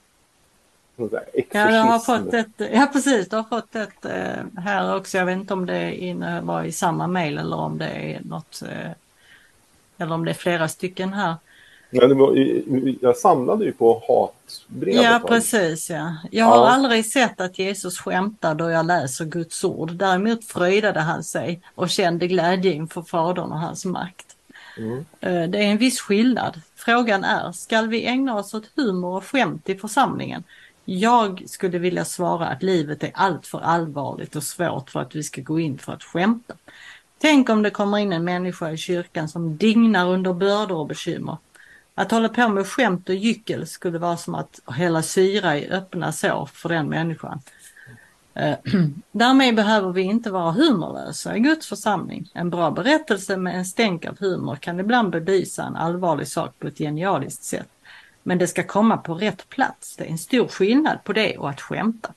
[1.50, 5.18] Ja, du har fått ett, ja precis, du har fått ett eh, här också.
[5.18, 8.90] Jag vet inte om det var i samma mejl eller om det är något, eh,
[9.98, 11.34] eller om det är flera stycken här.
[11.91, 12.34] Det var,
[13.01, 14.95] jag samlade ju på hatbrev.
[14.95, 15.91] Ja, precis.
[15.91, 16.16] Ja.
[16.30, 16.68] Jag har ja.
[16.68, 19.93] aldrig sett att Jesus skämtar då jag läser Guds ord.
[19.93, 24.26] Däremot fröjdade han sig och kände glädje inför Fadern och hans makt.
[24.78, 24.99] Mm.
[25.20, 26.61] Eh, det är en viss skillnad.
[26.76, 30.45] Frågan är, skall vi ägna oss åt humor och skämt i församlingen?
[30.84, 35.41] Jag skulle vilja svara att livet är alltför allvarligt och svårt för att vi ska
[35.41, 36.55] gå in för att skämta.
[37.18, 41.36] Tänk om det kommer in en människa i kyrkan som dignar under bördor och bekymmer.
[41.99, 46.12] Att hålla på med skämt och gyckel skulle vara som att hälla syra i öppna
[46.12, 47.40] sår för den människan.
[48.34, 48.57] Eh,
[49.12, 52.30] Därmed behöver vi inte vara humorlösa i Guds församling.
[52.34, 56.66] En bra berättelse med en stänk av humor kan ibland belysa en allvarlig sak på
[56.66, 57.68] ett genialiskt sätt.
[58.22, 59.96] Men det ska komma på rätt plats.
[59.96, 62.12] Det är en stor skillnad på det och att skämta.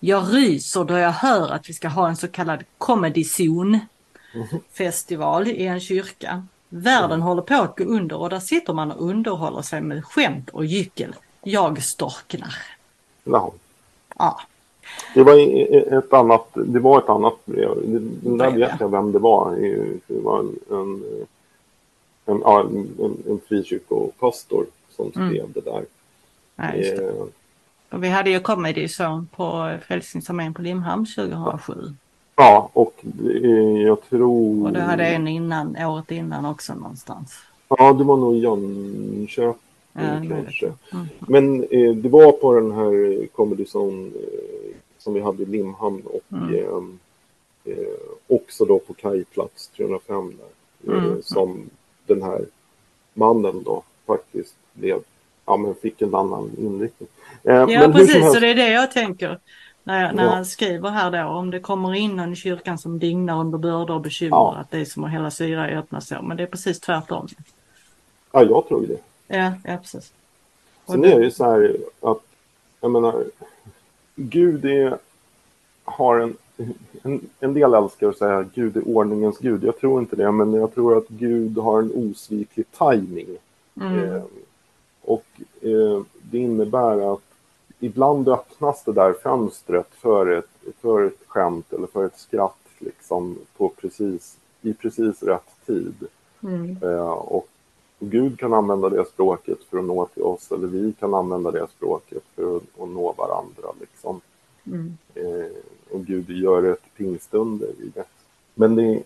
[0.00, 3.80] Jag ryser då jag hör att vi ska ha en så kallad comedy zone
[4.72, 6.46] festival i en kyrka.
[6.68, 10.50] Världen håller på att gå under och där sitter man och underhåller sig med skämt
[10.50, 11.14] och gyckel.
[11.42, 12.54] Jag storknar.
[13.24, 13.52] Ja.
[14.18, 14.40] ja.
[15.14, 15.34] Det var
[15.98, 17.70] ett annat, det var ett annat brev.
[18.22, 19.56] Den där vet jag vem det var.
[20.06, 21.26] Det var en, en
[22.26, 25.28] en, en, en frikyrkopastor som mm.
[25.28, 25.52] skrev mm.
[25.54, 25.84] det där.
[26.56, 27.04] Ja, det.
[27.04, 27.26] Eh,
[27.90, 31.94] och vi hade ju Comedy Zone på Frälsningsarmén på Limhamn 2007.
[32.36, 32.94] Ja, och
[33.84, 34.66] jag tror...
[34.66, 37.34] Och du hade en innan, året innan också någonstans.
[37.68, 39.60] Ja, det var nog Jönköping
[39.92, 40.72] ja, kanske.
[40.92, 41.06] Mm.
[41.20, 46.02] Men eh, det var på den här Comedy Zone eh, som vi hade i Limhamn
[46.04, 46.54] och mm.
[46.54, 47.86] eh, eh
[48.28, 50.92] också då på kajplats 305 där.
[50.92, 51.22] Eh, mm.
[51.22, 51.70] Som
[52.06, 52.44] den här
[53.14, 54.98] mannen då faktiskt blev,
[55.46, 57.08] ja men fick en annan inriktning.
[57.44, 59.38] Eh, ja precis, så det är det jag tänker.
[59.86, 62.98] När, jag, när han skriver här då, om det kommer in någon i kyrkan som
[62.98, 64.56] dignar under bördor och bekymmer, ja.
[64.56, 66.22] att det är som att hälla syra i öppna så.
[66.22, 67.28] Men det är precis tvärtom.
[68.32, 68.98] Ja, jag tror det.
[69.36, 70.12] Ja, ja precis.
[70.86, 72.22] Sen är det ju så här att,
[72.80, 73.24] jag menar,
[74.14, 74.98] Gud är,
[75.84, 76.36] har en,
[77.02, 79.64] en, en del älskar att säga Gud är ordningens Gud.
[79.64, 83.28] Jag tror inte det, men jag tror att Gud har en osviklig timing.
[83.80, 83.98] Mm.
[83.98, 84.22] Eh,
[85.02, 85.26] och
[85.60, 87.25] eh, det innebär att
[87.80, 90.48] ibland öppnas det där fönstret för ett,
[90.80, 95.94] för ett skämt eller för ett skratt liksom på precis, i precis rätt tid.
[96.42, 96.76] Mm.
[96.82, 97.48] Eh, och,
[97.98, 101.50] och Gud kan använda det språket för att nå till oss eller vi kan använda
[101.50, 103.68] det språket för att, att nå varandra.
[103.80, 104.20] Liksom.
[104.66, 104.96] Mm.
[105.14, 105.50] Eh,
[105.90, 108.04] och Gud gör ett pingstunder i det.
[108.54, 109.02] Men det,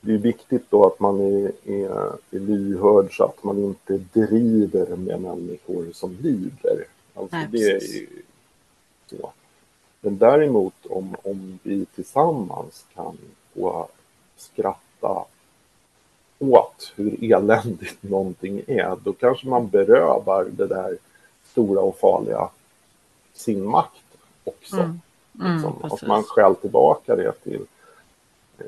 [0.00, 4.96] det är viktigt då att man är, är, är lyhörd så att man inte driver
[4.96, 6.86] med människor som lider.
[7.14, 8.08] Alltså Nej, det är ju
[9.06, 9.32] så.
[10.00, 13.18] Men däremot om, om vi tillsammans kan
[13.54, 13.88] få
[14.36, 15.24] skratta
[16.38, 20.98] åt hur eländigt någonting är, då kanske man berövar det där
[21.44, 22.48] stora och farliga
[23.32, 24.04] sin makt
[24.44, 24.76] också.
[24.76, 25.00] Mm.
[25.40, 25.74] Mm, liksom.
[25.82, 27.66] att man skäl tillbaka det till
[28.58, 28.66] eh,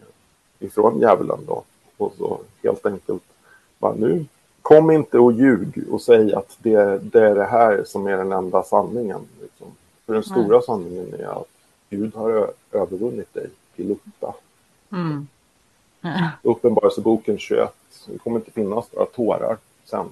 [0.58, 1.62] ifrån djävulen då.
[1.96, 3.22] Och så helt enkelt
[3.78, 4.26] bara nu
[4.64, 8.32] kom inte och ljug och säg att det, det, är det här som är den
[8.32, 9.20] enda sanningen.
[9.42, 9.66] Liksom.
[10.06, 10.66] För den stora Nej.
[10.66, 11.48] sanningen är att
[11.90, 14.34] Gud har övervunnit dig till Lutta.
[14.92, 15.28] Mm.
[16.00, 16.30] Ja.
[16.42, 17.74] Uppenbarelseboken 21.
[18.06, 20.06] Det kommer inte finnas några tårar sen.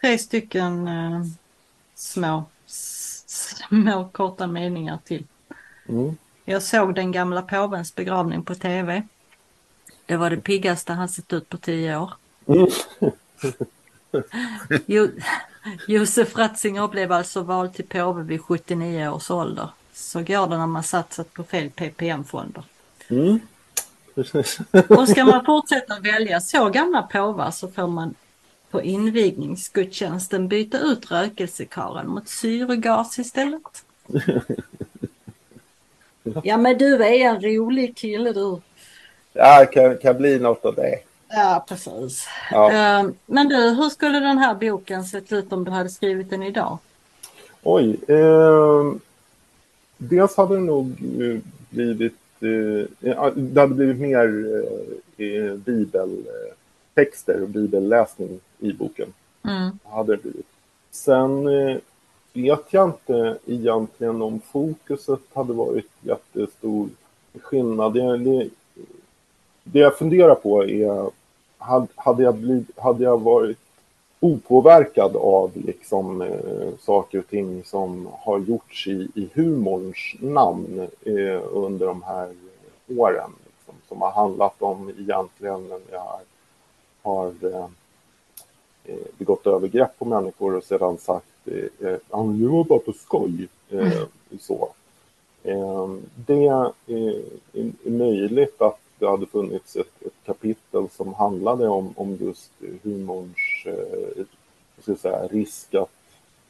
[0.00, 1.24] Tre stycken uh,
[1.94, 5.26] små, små korta meningar till.
[5.88, 6.16] Mm.
[6.44, 9.02] Jag såg den gamla påvens begravning på tv.
[10.08, 12.12] Det var det piggaste han sett ut på tio år.
[12.46, 12.66] Mm.
[14.86, 15.08] jo,
[15.86, 19.68] Josef Ratzinger blev alltså vald till påve vid 79 års ålder.
[19.92, 22.64] Så går det när man satsat på fel PPM-fonder.
[23.08, 23.40] Mm.
[24.88, 28.14] Och ska man fortsätta välja så gamla påvar så får man
[28.70, 33.84] på invigningsgudstjänsten byta ut rökelsekaren mot syrgas istället.
[36.44, 38.60] Ja men du är en rolig kille du.
[39.38, 40.98] Ja, det kan, kan bli något av det.
[41.28, 42.26] Ja, precis.
[42.50, 42.72] Ja.
[42.72, 46.42] Ehm, men du, hur skulle den här boken sett ut om du hade skrivit den
[46.42, 46.78] idag?
[47.62, 47.96] Oj.
[48.08, 48.92] Eh,
[49.96, 50.86] dels hade det nog
[51.20, 51.38] eh,
[51.70, 54.54] blivit, eh, det hade blivit mer
[55.16, 59.12] eh, bibeltexter och bibelläsning i boken.
[59.44, 59.78] Mm.
[59.84, 60.46] Hade det blivit.
[60.90, 61.76] Sen eh,
[62.32, 66.88] vet jag inte egentligen om fokuset hade varit jättestor
[67.42, 67.94] skillnad.
[67.94, 68.48] Det, det,
[69.72, 71.10] det jag funderar på är,
[71.94, 73.58] hade jag, blivit, hade jag varit
[74.20, 81.42] opåverkad av liksom, eh, saker och ting som har gjorts i, i humorns namn eh,
[81.50, 82.34] under de här
[82.98, 83.30] åren.
[83.44, 86.20] Liksom, som har handlat om egentligen när jag
[87.02, 87.66] har eh,
[88.84, 93.48] eh, begått övergrepp på människor och sedan sagt eh, eh det var bara på skoj.
[93.70, 94.08] Eh, mm.
[94.40, 94.68] så.
[95.42, 97.22] Eh, det eh, är,
[97.84, 103.36] är möjligt att det hade funnits ett, ett kapitel som handlade om, om just humorns
[103.64, 105.90] eh, säga, risk att,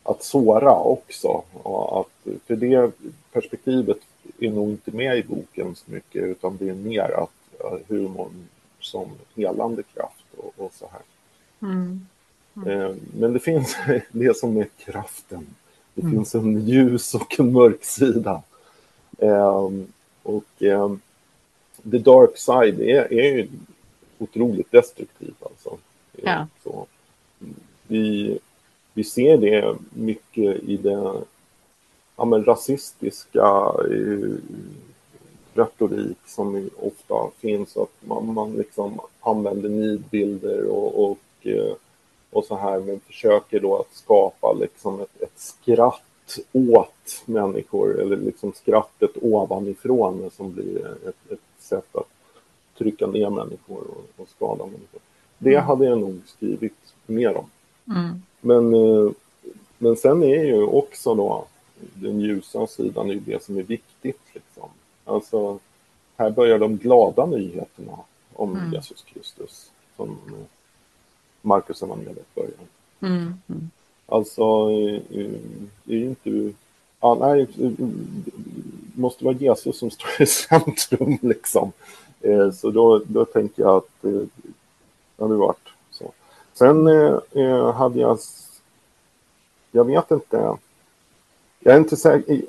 [0.02, 1.42] att såra också.
[1.52, 2.92] Och att, för det
[3.32, 3.98] perspektivet
[4.38, 8.48] är nog inte med i boken så mycket utan det är mer att uh, humorn
[8.80, 11.02] som helande kraft och, och så här.
[11.68, 12.06] Mm.
[12.56, 12.80] Mm.
[12.80, 13.76] Eh, men det finns
[14.10, 15.46] det som är kraften.
[15.94, 16.14] Det mm.
[16.14, 18.42] finns en ljus och en mörk sida.
[19.18, 19.70] Eh,
[20.22, 20.94] och eh,
[21.90, 23.48] the dark side är, är ju
[24.18, 25.34] otroligt destruktiv.
[25.40, 25.76] Alltså.
[26.12, 26.46] Ja.
[26.64, 26.86] Så,
[27.86, 28.38] vi,
[28.94, 31.24] vi ser det mycket i den
[32.16, 34.36] ja, men rasistiska eh,
[35.54, 37.76] retorik som ofta finns.
[37.76, 41.72] Att man, man liksom använder nidbilder och, och, eh,
[42.30, 48.16] och så här, men försöker då att skapa liksom ett, ett skratt åt människor eller
[48.16, 52.08] liksom skrattet ovanifrån som blir ett, ett sätt att
[52.78, 55.00] trycka ner människor och, och skada människor.
[55.38, 55.66] Det mm.
[55.66, 57.50] hade jag nog skrivit mer om.
[57.86, 58.22] Mm.
[58.40, 59.12] Men, eh,
[59.78, 61.44] men sen är ju också då
[61.94, 64.20] den ljusa sidan är ju det som är viktigt.
[64.32, 64.68] Liksom.
[65.04, 65.58] Alltså,
[66.16, 67.98] här börjar de glada nyheterna
[68.32, 68.72] om mm.
[68.72, 70.46] Jesus Kristus som eh,
[71.42, 72.50] Marcus evangeliet börjar.
[73.00, 73.34] Mm.
[73.48, 73.70] Mm.
[74.06, 75.00] Alltså, eh,
[75.84, 76.52] det är ju inte...
[77.00, 77.92] Ja, nej, det
[78.94, 81.72] måste vara Jesus som står i centrum liksom.
[82.20, 84.20] Eh, så då, då tänker jag att eh,
[85.16, 86.12] det hade varit så.
[86.54, 88.18] Sen eh, hade jag...
[89.72, 90.56] Jag vet inte
[91.60, 92.42] jag är inte säker.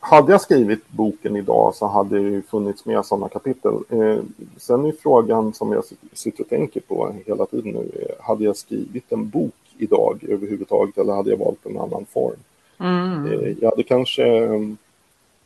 [0.00, 3.74] Hade jag skrivit boken idag så hade det ju funnits med sådana kapitel.
[3.88, 4.18] Eh,
[4.56, 8.14] sen är frågan som jag sitter och tänker på hela tiden nu.
[8.20, 12.36] Hade jag skrivit en bok idag överhuvudtaget eller hade jag valt en annan form?
[12.78, 13.26] Mm.
[13.26, 14.26] Eh, jag hade kanske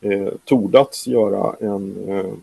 [0.01, 2.33] eh, tordats göra en, eh,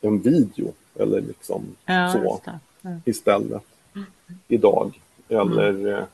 [0.00, 2.40] en video eller liksom ja, så
[2.82, 3.00] mm.
[3.04, 3.62] istället
[3.94, 4.06] mm.
[4.48, 5.00] idag.
[5.28, 6.04] Eller, mm.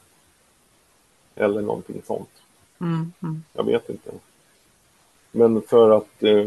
[1.34, 2.28] eller någonting sånt.
[2.80, 3.42] Mm, mm.
[3.52, 4.10] Jag vet inte.
[5.32, 6.46] Men för att, eh,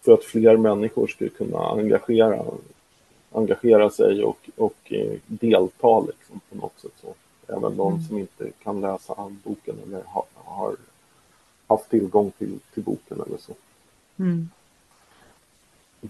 [0.00, 2.44] för att fler människor skulle kunna engagera,
[3.32, 6.92] engagera sig och, och eh, delta liksom på något sätt.
[7.00, 7.14] Så.
[7.56, 8.02] Även de mm.
[8.02, 10.76] som inte kan läsa boken eller har, har
[11.66, 13.52] haft tillgång till, till boken eller så.
[14.16, 14.48] Mm.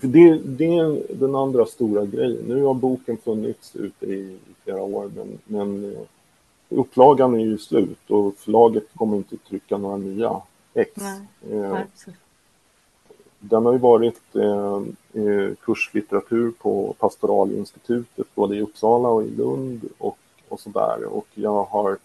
[0.00, 2.44] För det, det är den andra stora grejen.
[2.46, 6.00] Nu har boken funnits ute i, i flera år men, men eh,
[6.68, 10.40] upplagan är ju slut och förlaget kommer inte trycka några nya
[10.74, 10.92] ex.
[10.96, 11.20] Nej,
[11.50, 11.78] eh,
[13.40, 14.82] den har ju varit eh,
[15.12, 20.18] eh, kurslitteratur på Pastoralinstitutet både i Uppsala och i Lund och,
[20.52, 21.04] och sådär.
[21.04, 21.98] Och jag har,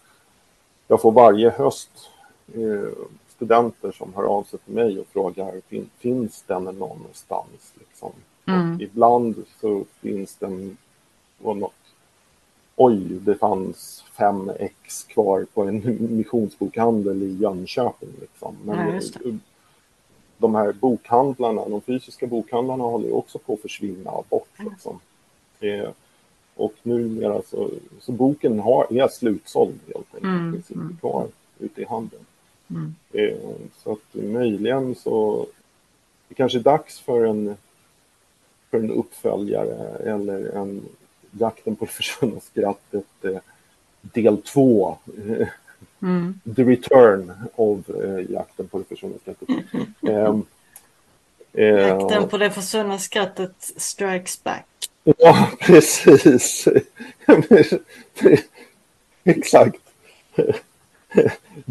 [0.88, 2.10] jag får varje höst
[2.54, 7.74] eh, studenter som hör av sig till mig och frågar fin, finns den någonstans?
[7.80, 8.12] Liksom.
[8.46, 8.82] Mm.
[8.82, 10.78] Ibland så finns den
[11.42, 11.74] på något
[12.76, 18.10] oj, det fanns fem ex kvar på en missionsbokhandel i Jönköping.
[18.22, 18.56] Liksom.
[18.64, 19.32] Men ja,
[20.38, 24.50] de här bokhandlarna, de fysiska bokhandlarna håller också på att försvinna bort.
[24.58, 25.00] Liksom.
[25.60, 25.90] Eh,
[26.56, 30.24] och numera så, så boken har, är slutsåld helt enkelt.
[30.24, 30.54] Mm.
[30.54, 30.98] finns inte mm.
[30.98, 31.28] kvar
[31.60, 32.26] ute i handeln.
[32.70, 32.96] Mm.
[33.14, 33.38] Eh,
[33.84, 35.46] så att möjligen så
[36.28, 37.56] det kanske är dags för en,
[38.70, 40.82] för en uppföljare eller en
[41.40, 43.38] Jakten på det försvunna skrattet eh,
[44.02, 44.98] del två.
[46.02, 46.40] Mm.
[46.56, 49.50] The Return of eh, Jakten på det försvunna skrattet.
[50.02, 50.44] Mm.
[51.58, 54.66] Eh, Jakten på det försvunna skrattet strikes back.
[55.06, 56.68] Ja, precis.
[59.24, 59.82] Exakt.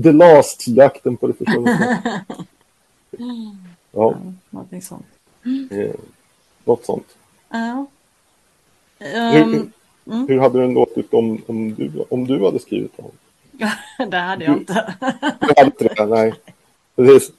[0.02, 2.02] The Last, Jakten på det försvunna.
[3.92, 4.16] Ja,
[4.50, 5.06] någonting sånt.
[5.70, 5.94] Eh,
[6.64, 7.16] något sånt.
[7.50, 7.86] Ja.
[8.98, 9.72] Um,
[10.04, 13.06] hur, hur, hade den låtit om, om, du, om du hade skrivit den?
[14.10, 14.94] det hade jag inte.
[15.40, 16.34] du hade inte det, nej.
[16.96, 17.32] Precis.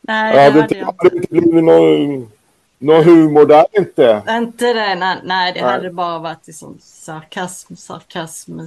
[0.00, 1.16] Nej, det hade, hade jag inte.
[1.16, 2.30] inte blivit någon,
[2.82, 4.22] någon humor där inte.
[4.28, 5.70] Inte det, nej, nej det nej.
[5.70, 8.60] hade bara varit liksom sarkasm, sarkasm,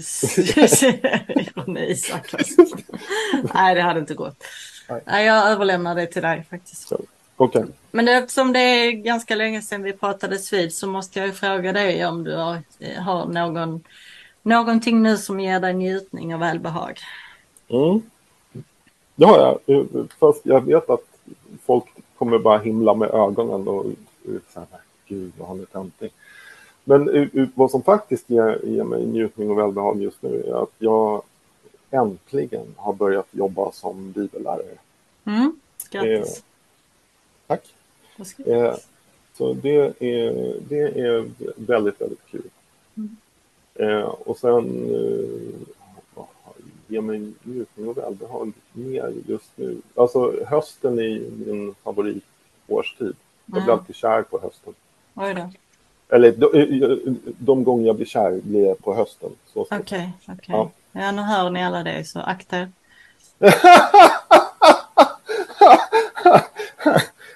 [1.27, 2.61] ironi, sarkasm.
[3.53, 4.43] nej, det hade inte gått.
[4.89, 5.01] Nej.
[5.05, 6.87] nej, jag överlämnar det till dig faktiskt.
[6.87, 7.01] Så.
[7.37, 7.63] Okay.
[7.91, 12.05] Men eftersom det är ganska länge sedan vi pratades vid så måste jag fråga dig
[12.05, 12.61] om du har,
[12.99, 13.83] har någon,
[14.43, 16.99] någonting nu som ger dig njutning och välbehag.
[17.67, 18.01] Mm.
[19.15, 19.85] Det har jag.
[20.19, 21.03] Fast jag vet att
[21.65, 21.85] folk
[22.17, 23.85] kommer bara himla med ögonen och
[24.53, 24.65] säga
[25.07, 26.11] gud vad han är töntig.
[26.83, 31.23] Men vad som faktiskt ger, ger mig njutning och välbehag just nu är att jag
[31.91, 34.77] äntligen har börjat jobba som bibellärare.
[35.25, 35.59] Mm.
[35.89, 36.37] Grattis.
[36.37, 36.43] Eh,
[37.47, 37.75] Tack.
[38.47, 38.75] Eh,
[39.33, 42.49] så det är, det är väldigt, väldigt kul.
[42.95, 43.15] Mm.
[43.75, 46.25] Eh, och sen eh,
[46.87, 49.81] ger mig njutning och välbehag mer just nu.
[49.95, 53.15] Alltså hösten är min favoritårstid.
[53.45, 54.73] Jag blir alltid kär på hösten.
[55.13, 55.51] Oj då.
[56.15, 56.97] Eller de, eh,
[57.39, 59.29] de gånger jag blir kär blir på hösten.
[59.53, 60.13] Okej, okej.
[60.25, 60.55] Okay, okay.
[60.55, 60.71] ja.
[60.91, 62.71] ja, nu hör ni alla det, så akta er.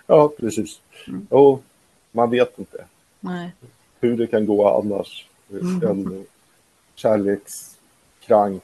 [0.09, 0.81] Ja, precis.
[1.07, 1.27] Mm.
[1.29, 1.63] Och
[2.11, 2.85] man vet inte
[3.19, 3.51] Nej.
[3.99, 5.27] hur det kan gå annars.
[5.51, 5.83] Mm.
[5.83, 6.25] En
[6.95, 8.63] kärlekskrank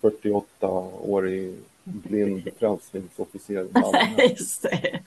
[0.00, 1.54] 48-årig
[1.84, 3.66] blind frälsningsofficer.
[4.28, 5.00] Just det.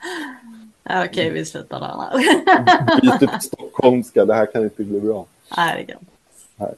[0.82, 2.18] Ja, okej, okay, vi slutar där.
[3.00, 5.26] Byter till stockholmska, det här kan inte bli bra.
[5.56, 6.74] Nej, det kan inte.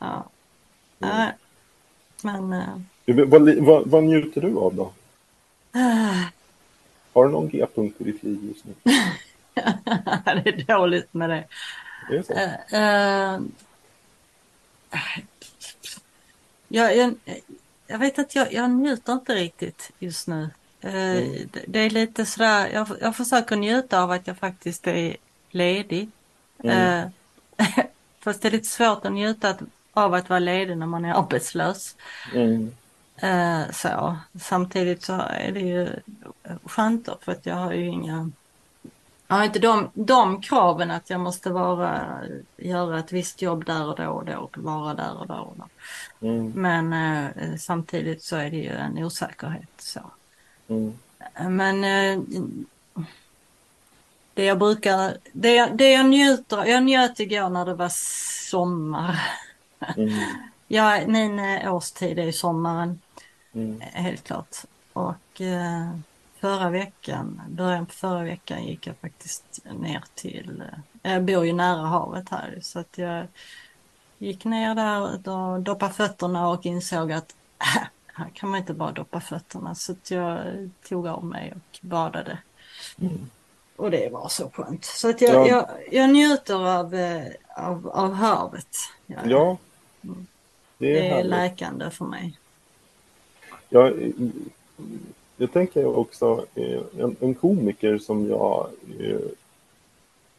[0.00, 0.24] Ja.
[1.00, 1.32] Mm.
[2.22, 2.52] Men...
[2.52, 3.26] Uh...
[3.26, 4.92] Vad, vad, vad njuter du av då?
[7.12, 8.74] Har du någon G-punkt i ditt liv just nu?
[10.24, 11.44] det är dåligt med det.
[12.08, 12.32] Det är så.
[12.76, 13.46] Uh,
[16.68, 17.14] jag, jag,
[17.90, 20.50] jag vet att jag, jag njuter inte riktigt just nu.
[20.84, 21.48] Uh, mm.
[21.66, 25.16] det, är lite sådär, jag, jag försöker njuta av att jag faktiskt är
[25.50, 26.10] ledig.
[26.62, 27.10] Mm.
[28.20, 29.54] fast det är lite svårt att njuta
[29.92, 31.96] av att vara ledig när man är arbetslös.
[32.34, 32.74] Mm.
[33.16, 34.16] Eh, så.
[34.40, 35.88] Samtidigt så är det ju
[36.64, 38.30] skönt då för att jag har ju inga
[39.36, 42.20] har inte de, de kraven att jag måste vara,
[42.56, 45.34] göra ett visst jobb där och då och då, vara där och då.
[45.34, 45.68] Och då.
[46.26, 46.52] Mm.
[46.52, 49.70] Men eh, samtidigt så är det ju en osäkerhet.
[49.78, 50.00] Så.
[50.68, 50.98] Mm.
[51.48, 52.22] Men eh,
[54.34, 57.90] det jag brukar, det jag, det jag njuter jag njöt igår när det var
[58.50, 59.20] sommar.
[59.96, 60.20] Mm.
[60.68, 63.00] ja, min eh, årstid är ju sommaren.
[63.52, 63.80] Mm.
[63.80, 64.56] Helt klart.
[64.92, 65.90] Och eh,
[66.40, 70.62] förra veckan, början på förra veckan gick jag faktiskt ner till,
[71.02, 73.26] eh, jag bor ju nära havet här så att jag
[74.18, 78.92] gick ner där och doppade fötterna och insåg att äh, här kan man inte bara
[78.92, 80.40] doppa fötterna så att jag
[80.88, 82.38] tog av mig och badade.
[83.00, 83.30] Mm.
[83.76, 84.84] Och det var så skönt.
[84.84, 85.46] Så att jag, ja.
[85.46, 87.26] jag, jag njuter av, eh,
[87.56, 88.76] av, av havet.
[89.06, 89.18] Ja.
[89.24, 89.58] ja.
[90.04, 90.26] Mm.
[90.78, 92.38] Det är, det är läkande för mig.
[93.68, 93.90] Ja,
[95.40, 99.14] jag tänker också, eh, en, en komiker som jag är,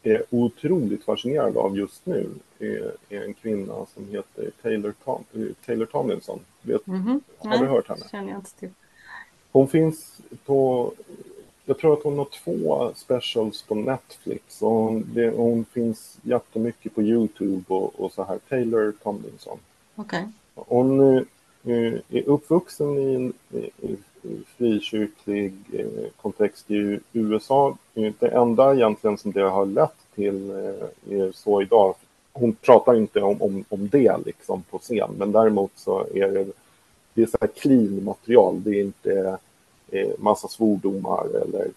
[0.02, 5.24] eh, är otroligt fascinerad av just nu är, är en kvinna som heter Taylor, Tom,
[5.66, 6.40] Taylor Tomlinson.
[6.62, 7.20] Vet, mm -hmm.
[7.38, 8.00] Har Nej, du hört henne?
[8.10, 8.70] Känner jag inte till.
[9.52, 10.92] Hon finns på,
[11.64, 16.94] jag tror att hon har två specials på Netflix och hon, det, hon finns jättemycket
[16.94, 18.38] på Youtube och, och så här.
[18.48, 19.58] Taylor Tomlinson.
[19.94, 20.28] Okej.
[20.54, 20.74] Okay.
[20.76, 21.18] Hon
[21.64, 23.32] eh, är uppvuxen i en
[24.56, 27.76] frikyrklig eh, kontext i USA.
[27.94, 31.94] Det enda egentligen som det har lett till eh, är så idag.
[32.32, 36.46] Hon pratar inte om, om, om det liksom på scen, men däremot så är det,
[37.14, 38.62] det är så här clean material.
[38.62, 39.38] Det är inte
[39.90, 41.70] eh, massa svordomar eller,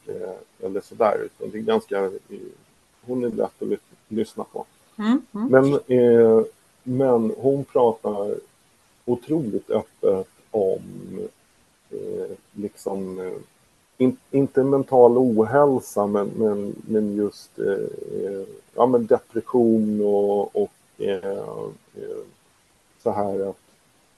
[0.59, 2.11] eller sådär, utan det är ganska,
[3.01, 4.65] hon är lätt att lyssna på.
[4.97, 5.47] Mm, mm.
[5.47, 5.79] Men,
[6.83, 8.35] men hon pratar
[9.05, 10.81] otroligt öppet om
[12.53, 13.33] liksom, eh,
[13.97, 20.71] in, inte mental ohälsa, men, men, men just eh, eh ja, men depression och, och
[20.97, 21.25] eh,
[21.95, 22.23] eh,
[23.03, 23.59] så här att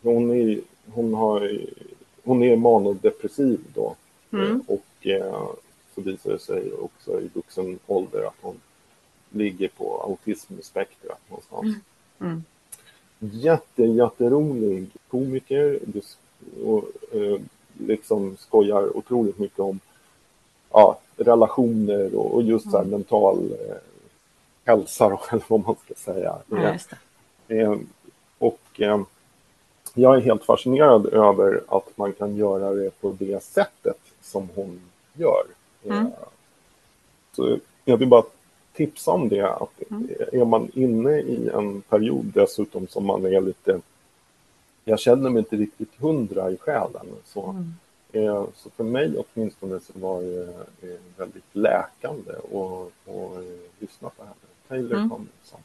[0.02, 0.60] hon är,
[0.94, 1.62] hon har,
[2.24, 3.96] hon är manodepressiv då.
[4.32, 4.62] Mm.
[4.68, 5.08] Och
[5.96, 8.60] så visar det sig också i vuxen ålder att hon
[9.30, 11.66] ligger på autismspektrat någonstans.
[12.20, 12.32] Mm.
[12.32, 12.44] Mm
[13.20, 15.80] jätte, jätterolig komiker
[16.66, 17.42] och eh,
[17.80, 19.80] liksom skojar otroligt mycket om
[20.72, 22.92] ja, relationer och, och just så här, mm.
[22.92, 23.76] mental eh,
[24.66, 26.36] hälsa, eller vad man ska säga.
[26.48, 26.76] Ja,
[27.56, 27.76] eh,
[28.40, 29.02] och eh,
[29.94, 34.82] jag är helt fascinerad över att man kan göra det på det sättet som hon
[35.14, 35.44] gör.
[35.84, 36.06] Mm.
[36.06, 36.12] Eh,
[37.36, 38.24] så jag vill bara
[38.74, 39.50] tipsa om det.
[39.50, 40.10] Att mm.
[40.32, 43.82] Är man inne i en period dessutom som man är lite...
[44.90, 47.08] Jag känner mig inte riktigt hundra i själen.
[47.26, 47.74] Så, mm.
[48.12, 50.44] eh, så för mig åtminstone så var det
[50.82, 53.42] eh, väldigt läkande att eh,
[53.80, 54.36] lyssna på henne.
[54.68, 55.10] Taylor mm.
[55.10, 55.60] Tomlinson.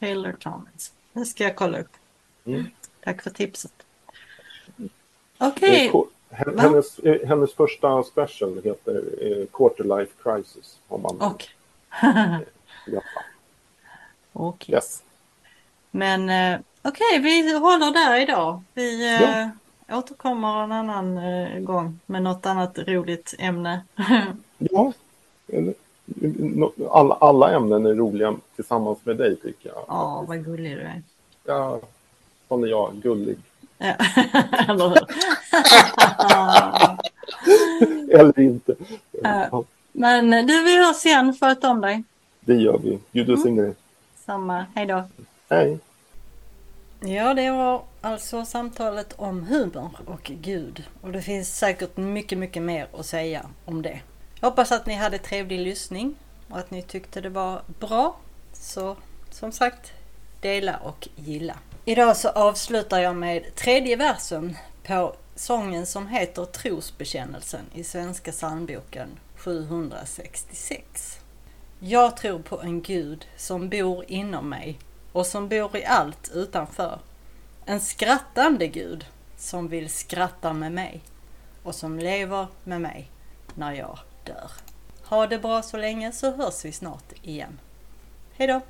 [0.00, 0.94] Taylor Tomlinson.
[1.12, 1.90] Det ska jag kolla upp.
[2.44, 2.64] Mm.
[3.04, 3.72] Tack för tipset.
[5.38, 5.90] Okej.
[5.90, 6.10] Okay.
[6.56, 10.78] Hennes, eh, hennes första special heter Quarter Life Crisis.
[10.88, 11.48] Har man okay.
[12.86, 13.22] Japan.
[14.32, 14.74] Okej.
[14.74, 15.02] Yes.
[15.90, 16.30] Men
[16.88, 18.62] okej, vi håller där idag.
[18.74, 19.48] Vi eh,
[19.86, 19.98] ja.
[19.98, 23.80] återkommer en annan eh, gång med något annat roligt ämne.
[24.58, 24.92] ja,
[26.90, 29.84] alla, alla ämnen är roliga tillsammans med dig tycker jag.
[29.88, 31.02] Ja, vad gullig du är.
[31.44, 31.80] Ja,
[32.48, 33.38] sån är jag, gullig.
[33.78, 33.94] Ja,
[34.68, 34.98] eller hur?
[38.20, 38.74] Eller inte.
[39.22, 39.64] Ja.
[39.92, 41.36] Men du, vi hörs igen.
[41.40, 42.04] Sköt om dig.
[42.40, 42.98] Det gör vi.
[43.12, 43.74] Gud välsigne dig.
[44.26, 44.66] Samma.
[44.74, 45.04] Hej då.
[45.48, 45.78] Hej.
[47.00, 50.84] Ja, det var alltså samtalet om humor och Gud.
[51.00, 54.00] Och det finns säkert mycket, mycket mer att säga om det.
[54.40, 56.14] Jag hoppas att ni hade trevlig lyssning
[56.48, 58.16] och att ni tyckte det var bra.
[58.52, 58.96] Så
[59.30, 59.92] som sagt,
[60.40, 61.56] dela och gilla.
[61.84, 69.08] Idag så avslutar jag med tredje versen på sången som heter Trosbekännelsen i Svenska psalmboken
[69.36, 71.20] 766.
[71.78, 74.78] Jag tror på en Gud som bor inom mig
[75.18, 76.98] och som bor i allt utanför.
[77.64, 79.06] En skrattande Gud
[79.36, 81.00] som vill skratta med mig
[81.62, 83.10] och som lever med mig
[83.54, 84.50] när jag dör.
[85.04, 87.60] Ha det bra så länge så hörs vi snart igen.
[88.36, 88.60] Hejdå!